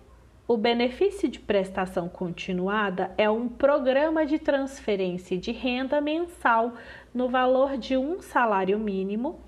O 0.47 0.56
benefício 0.56 1.28
de 1.28 1.38
prestação 1.38 2.08
continuada 2.08 3.13
é 3.17 3.30
um 3.30 3.49
programa 3.49 4.26
de 4.26 4.39
transferência 4.39 5.38
de 5.38 5.52
renda 5.52 5.99
mensal 5.99 6.76
no 7.13 7.28
valor 7.28 7.78
de 7.78 7.97
um 7.97 8.22
salário 8.22 8.80
mínimo 8.80 9.41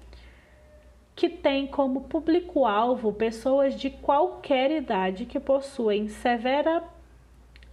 que 1.15 1.29
tem 1.29 1.65
como 1.65 2.01
público-alvo 2.01 3.13
pessoas 3.13 3.73
de 3.73 3.89
qualquer 3.89 4.69
idade 4.69 5.25
que 5.25 5.39
possuem 5.39 6.09
severa 6.09 6.83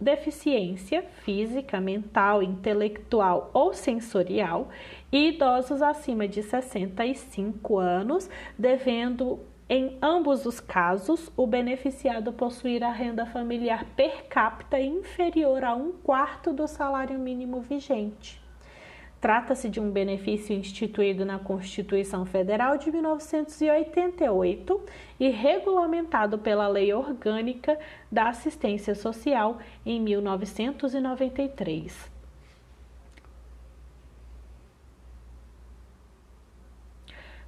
deficiência 0.03 1.01
física, 1.23 1.79
mental, 1.79 2.43
intelectual 2.43 3.49
ou 3.53 3.73
sensorial 3.73 4.69
e 5.11 5.29
idosos 5.29 5.81
acima 5.81 6.27
de 6.27 6.43
65 6.43 7.77
anos, 7.79 8.29
devendo 8.57 9.39
Em 9.69 9.97
ambos 10.01 10.45
os 10.45 10.59
casos, 10.59 11.31
o 11.37 11.47
beneficiado 11.47 12.33
possuirá 12.33 12.91
renda 12.91 13.25
familiar 13.25 13.85
per 13.95 14.27
capita 14.27 14.77
inferior 14.79 15.63
a 15.63 15.73
um 15.73 15.93
quarto 15.93 16.51
do 16.51 16.67
salário 16.67 17.17
mínimo 17.17 17.61
vigente. 17.61 18.42
Trata-se 19.23 19.69
de 19.69 19.79
um 19.79 19.89
benefício 19.89 20.53
instituído 20.53 21.23
na 21.23 21.39
Constituição 21.39 22.25
Federal 22.25 22.77
de 22.77 22.91
1988 22.91 24.81
e 25.17 25.29
regulamentado 25.29 26.37
pela 26.37 26.67
Lei 26.67 26.93
Orgânica 26.93 27.79
da 28.11 28.27
Assistência 28.27 28.93
Social 28.93 29.59
em 29.85 30.01
1993. 30.01 32.12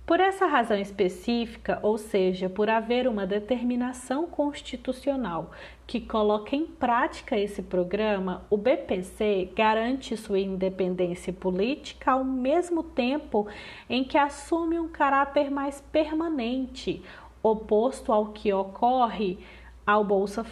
Por 0.06 0.20
essa 0.20 0.46
razão 0.46 0.78
específica, 0.78 1.80
ou 1.82 1.98
seja, 1.98 2.48
por 2.48 2.70
haver 2.70 3.08
uma 3.08 3.26
determinação 3.26 4.28
constitucional 4.28 5.50
que 5.88 6.00
coloca 6.00 6.56
em 6.56 6.68
prática 6.68 7.36
esse 7.36 7.64
programa, 7.64 8.46
o 8.48 8.56
BPC 8.56 9.52
garante 9.56 10.16
sua 10.16 10.38
independência 10.38 11.34
política 11.34 12.12
ao 12.12 12.24
mesmo 12.24 12.84
tempo 12.84 13.48
em 13.90 14.04
que 14.04 14.16
assume 14.16 14.78
um 14.78 14.88
caráter 14.88 15.50
mais 15.50 15.82
permanente, 15.92 17.04
oposto 17.42 18.12
ao 18.12 18.28
que 18.28 18.54
ocorre 18.54 19.40
ao 19.88 20.04
Bolsa 20.04 20.46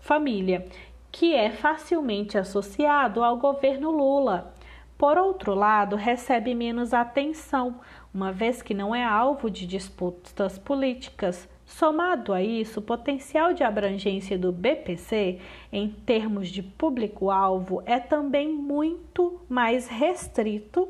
Família, 0.00 0.66
que 1.12 1.32
é 1.32 1.48
facilmente 1.50 2.36
associado 2.36 3.22
ao 3.22 3.36
governo 3.36 3.92
Lula. 3.92 4.52
Por 4.98 5.16
outro 5.16 5.54
lado, 5.54 5.94
recebe 5.94 6.56
menos 6.56 6.92
atenção 6.92 7.76
uma 8.12 8.32
vez 8.32 8.62
que 8.62 8.74
não 8.74 8.94
é 8.94 9.04
alvo 9.04 9.50
de 9.50 9.66
disputas 9.66 10.58
políticas. 10.58 11.48
Somado 11.64 12.32
a 12.32 12.42
isso, 12.42 12.80
o 12.80 12.82
potencial 12.82 13.52
de 13.52 13.62
abrangência 13.62 14.38
do 14.38 14.50
BPC 14.50 15.38
em 15.70 15.90
termos 15.90 16.48
de 16.48 16.62
público-alvo 16.62 17.82
é 17.84 18.00
também 18.00 18.48
muito 18.48 19.40
mais 19.48 19.86
restrito 19.86 20.88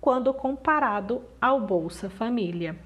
quando 0.00 0.32
comparado 0.32 1.22
ao 1.40 1.60
Bolsa 1.60 2.08
Família. 2.08 2.76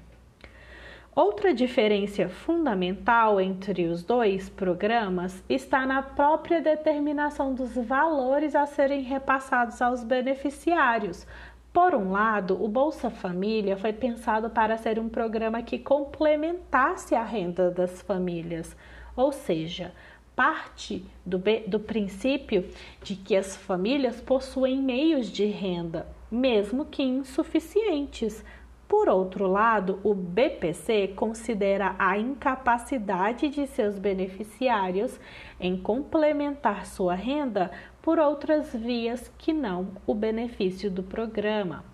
Outra 1.15 1.53
diferença 1.53 2.29
fundamental 2.29 3.41
entre 3.41 3.87
os 3.87 4.03
dois 4.03 4.47
programas 4.47 5.43
está 5.49 5.85
na 5.85 6.01
própria 6.01 6.61
determinação 6.61 7.53
dos 7.53 7.75
valores 7.75 8.55
a 8.55 8.65
serem 8.65 9.01
repassados 9.01 9.81
aos 9.81 10.01
beneficiários, 10.01 11.27
por 11.71 11.93
um 11.93 12.11
lado, 12.11 12.61
o 12.63 12.67
Bolsa 12.67 13.09
Família 13.11 13.77
foi 13.77 13.93
pensado 13.93 14.49
para 14.49 14.77
ser 14.77 14.97
um 14.97 15.07
programa 15.07 15.61
que 15.61 15.77
complementasse 15.77 17.13
a 17.13 17.23
renda 17.23 17.69
das 17.69 18.01
famílias, 18.01 18.75
ou 19.15 19.31
seja, 19.31 19.93
parte 20.35 21.05
do, 21.25 21.41
do 21.67 21.79
princípio 21.79 22.67
de 23.03 23.15
que 23.15 23.35
as 23.35 23.55
famílias 23.55 24.19
possuem 24.19 24.81
meios 24.81 25.27
de 25.27 25.45
renda, 25.45 26.07
mesmo 26.31 26.85
que 26.85 27.03
insuficientes. 27.03 28.43
Por 28.87 29.07
outro 29.07 29.45
lado, 29.45 29.99
o 30.03 30.15
BPC 30.15 31.09
considera 31.15 31.95
a 31.99 32.17
incapacidade 32.17 33.47
de 33.47 33.67
seus 33.67 33.99
beneficiários 33.99 35.19
em 35.59 35.77
complementar 35.77 36.87
sua 36.87 37.13
renda 37.13 37.69
por 38.09 38.17
outras 38.17 38.73
vias 38.73 39.31
que 39.37 39.53
não 39.53 39.89
o 40.07 40.15
benefício 40.15 40.89
do 40.89 41.03
programa. 41.03 41.85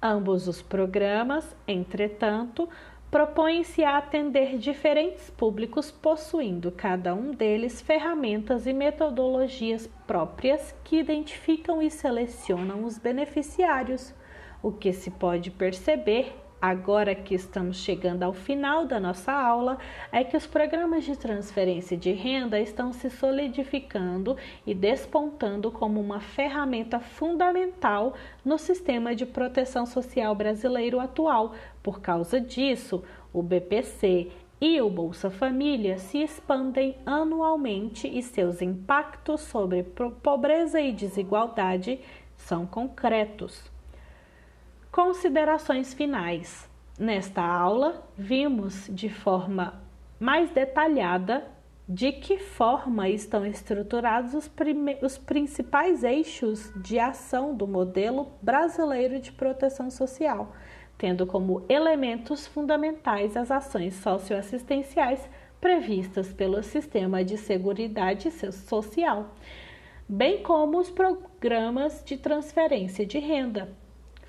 Ambos 0.00 0.48
os 0.48 0.62
programas, 0.62 1.54
entretanto, 1.66 2.66
propõem-se 3.10 3.84
a 3.84 3.98
atender 3.98 4.56
diferentes 4.56 5.28
públicos, 5.28 5.90
possuindo 5.90 6.72
cada 6.72 7.14
um 7.14 7.32
deles 7.32 7.82
ferramentas 7.82 8.66
e 8.66 8.72
metodologias 8.72 9.86
próprias 10.06 10.74
que 10.82 10.96
identificam 10.96 11.82
e 11.82 11.90
selecionam 11.90 12.82
os 12.84 12.96
beneficiários. 12.96 14.14
O 14.62 14.72
que 14.72 14.94
se 14.94 15.10
pode 15.10 15.50
perceber 15.50 16.34
agora 16.60 17.14
que 17.14 17.34
estamos 17.34 17.78
chegando 17.78 18.22
ao 18.22 18.32
final 18.32 18.84
da 18.84 18.98
nossa 18.98 19.32
aula, 19.32 19.78
é 20.10 20.24
que 20.24 20.36
os 20.36 20.46
programas 20.46 21.04
de 21.04 21.16
transferência 21.16 21.96
de 21.96 22.12
renda 22.12 22.60
estão 22.60 22.92
se 22.92 23.08
solidificando 23.10 24.36
e 24.66 24.74
despontando 24.74 25.70
como 25.70 26.00
uma 26.00 26.20
ferramenta 26.20 26.98
fundamental 27.00 28.14
no 28.44 28.58
sistema 28.58 29.14
de 29.14 29.24
proteção 29.24 29.86
social 29.86 30.34
brasileiro 30.34 31.00
atual. 31.00 31.54
Por 31.82 32.00
causa 32.00 32.40
disso, 32.40 33.02
o 33.32 33.42
BPC 33.42 34.30
e 34.60 34.80
o 34.80 34.90
Bolsa 34.90 35.30
Família 35.30 35.98
se 35.98 36.18
expandem 36.18 36.96
anualmente 37.06 38.08
e 38.08 38.22
seus 38.22 38.60
impactos 38.60 39.42
sobre 39.42 39.84
pobreza 40.22 40.80
e 40.80 40.90
desigualdade 40.90 42.00
são 42.36 42.66
concretos. 42.66 43.77
Considerações 44.98 45.94
finais. 45.94 46.68
Nesta 46.98 47.40
aula, 47.40 48.04
vimos 48.16 48.90
de 48.92 49.08
forma 49.08 49.80
mais 50.18 50.50
detalhada 50.50 51.46
de 51.88 52.10
que 52.10 52.36
forma 52.36 53.08
estão 53.08 53.46
estruturados 53.46 54.34
os, 54.34 54.50
os, 55.00 55.16
principais 55.16 56.02
eixos 56.02 56.72
de 56.82 56.98
ação 56.98 57.54
do 57.54 57.64
modelo 57.64 58.32
brasileiro 58.42 59.20
de 59.20 59.30
proteção 59.30 59.88
social, 59.88 60.52
tendo 60.98 61.28
como 61.28 61.64
elementos 61.68 62.48
fundamentais 62.48 63.36
as 63.36 63.52
ações 63.52 63.94
socioassistenciais 63.94 65.30
previstas 65.60 66.32
pelo 66.32 66.60
Sistema 66.60 67.22
de 67.22 67.38
Seguridade 67.38 68.32
Social, 68.32 69.32
bem 70.08 70.42
como 70.42 70.76
os 70.76 70.90
programas 70.90 72.02
de 72.04 72.16
transferência 72.16 73.06
de 73.06 73.20
renda, 73.20 73.68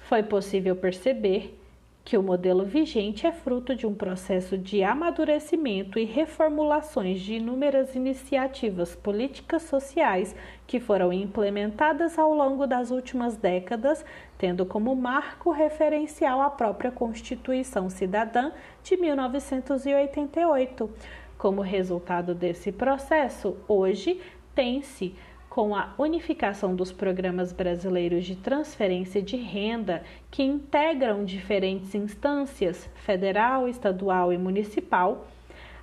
foi 0.09 0.23
possível 0.23 0.75
perceber 0.75 1.55
que 2.03 2.17
o 2.17 2.23
modelo 2.23 2.65
vigente 2.65 3.27
é 3.27 3.31
fruto 3.31 3.75
de 3.75 3.85
um 3.85 3.93
processo 3.93 4.57
de 4.57 4.81
amadurecimento 4.83 5.99
e 5.99 6.03
reformulações 6.03 7.21
de 7.21 7.35
inúmeras 7.35 7.93
iniciativas 7.93 8.95
políticas 8.95 9.61
sociais 9.61 10.35
que 10.65 10.79
foram 10.79 11.13
implementadas 11.13 12.17
ao 12.17 12.33
longo 12.33 12.65
das 12.65 12.89
últimas 12.89 13.37
décadas, 13.37 14.03
tendo 14.35 14.65
como 14.65 14.95
marco 14.95 15.51
referencial 15.51 16.41
a 16.41 16.49
própria 16.49 16.89
Constituição 16.89 17.87
Cidadã 17.87 18.51
de 18.83 18.97
1988. 18.97 20.89
Como 21.37 21.61
resultado 21.61 22.33
desse 22.33 22.71
processo, 22.71 23.57
hoje 23.67 24.19
tem-se 24.55 25.13
com 25.49 25.75
a 25.75 25.93
unificação 25.97 26.75
dos 26.75 26.91
programas 26.91 27.51
brasileiros 27.51 28.25
de 28.25 28.35
transferência 28.35 29.21
de 29.21 29.35
renda 29.35 30.03
que 30.29 30.43
integram 30.43 31.25
diferentes 31.25 31.95
instâncias, 31.95 32.87
federal, 32.95 33.67
estadual 33.67 34.31
e 34.31 34.37
municipal, 34.37 35.25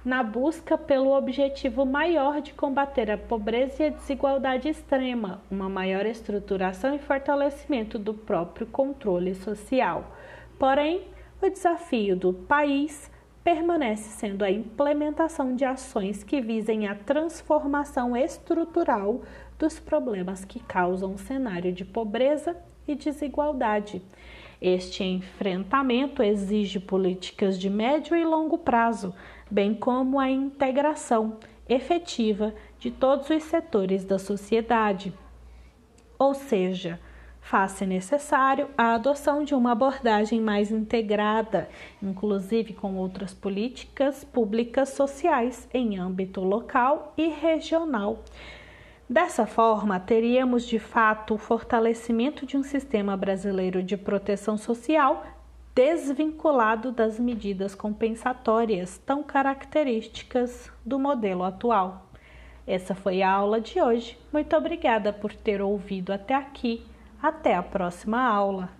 na 0.04 0.22
busca 0.22 0.78
pelo 0.78 1.10
objetivo 1.10 1.84
maior 1.84 2.40
de 2.40 2.54
combater 2.54 3.10
a 3.10 3.18
pobreza 3.18 3.82
e 3.82 3.86
a 3.86 3.90
desigualdade 3.90 4.68
extrema, 4.68 5.42
uma 5.50 5.68
maior 5.68 6.06
estruturação 6.06 6.94
e 6.94 7.00
fortalecimento 7.00 7.98
do 7.98 8.14
próprio 8.14 8.68
controle 8.68 9.34
social. 9.34 10.14
Porém, 10.60 11.02
o 11.42 11.50
desafio 11.50 12.14
do 12.14 12.32
país 12.32 13.10
permanece 13.42 14.10
sendo 14.10 14.44
a 14.44 14.50
implementação 14.50 15.54
de 15.54 15.64
ações 15.64 16.24
que 16.24 16.40
visem 16.40 16.88
a 16.88 16.94
transformação 16.94 18.16
estrutural 18.16 19.22
dos 19.58 19.78
problemas 19.78 20.44
que 20.44 20.60
causam 20.60 21.12
um 21.12 21.18
cenário 21.18 21.72
de 21.72 21.84
pobreza 21.84 22.56
e 22.86 22.94
desigualdade. 22.94 24.02
Este 24.60 25.04
enfrentamento 25.04 26.22
exige 26.22 26.80
políticas 26.80 27.58
de 27.58 27.68
médio 27.68 28.16
e 28.16 28.24
longo 28.24 28.58
prazo, 28.58 29.14
bem 29.50 29.74
como 29.74 30.18
a 30.18 30.30
integração 30.30 31.38
efetiva 31.68 32.54
de 32.78 32.90
todos 32.90 33.28
os 33.28 33.42
setores 33.42 34.04
da 34.04 34.18
sociedade. 34.18 35.12
Ou 36.18 36.32
seja, 36.32 36.98
faz-se 37.40 37.84
necessário 37.84 38.68
a 38.78 38.94
adoção 38.94 39.44
de 39.44 39.54
uma 39.54 39.72
abordagem 39.72 40.40
mais 40.40 40.70
integrada, 40.70 41.68
inclusive 42.02 42.72
com 42.72 42.96
outras 42.96 43.34
políticas 43.34 44.24
públicas 44.24 44.90
sociais 44.90 45.68
em 45.72 45.98
âmbito 45.98 46.40
local 46.40 47.12
e 47.16 47.28
regional 47.28 48.22
Dessa 49.08 49.46
forma, 49.46 50.00
teríamos 50.00 50.66
de 50.66 50.80
fato 50.80 51.34
o 51.34 51.38
fortalecimento 51.38 52.44
de 52.44 52.56
um 52.56 52.62
sistema 52.64 53.16
brasileiro 53.16 53.80
de 53.80 53.96
proteção 53.96 54.58
social 54.58 55.24
desvinculado 55.76 56.90
das 56.90 57.20
medidas 57.20 57.74
compensatórias 57.74 58.98
tão 58.98 59.22
características 59.22 60.72
do 60.84 60.98
modelo 60.98 61.44
atual. 61.44 62.10
Essa 62.66 62.96
foi 62.96 63.22
a 63.22 63.30
aula 63.30 63.60
de 63.60 63.80
hoje. 63.80 64.18
Muito 64.32 64.56
obrigada 64.56 65.12
por 65.12 65.32
ter 65.32 65.62
ouvido 65.62 66.12
até 66.12 66.34
aqui. 66.34 66.84
Até 67.22 67.54
a 67.54 67.62
próxima 67.62 68.20
aula. 68.20 68.70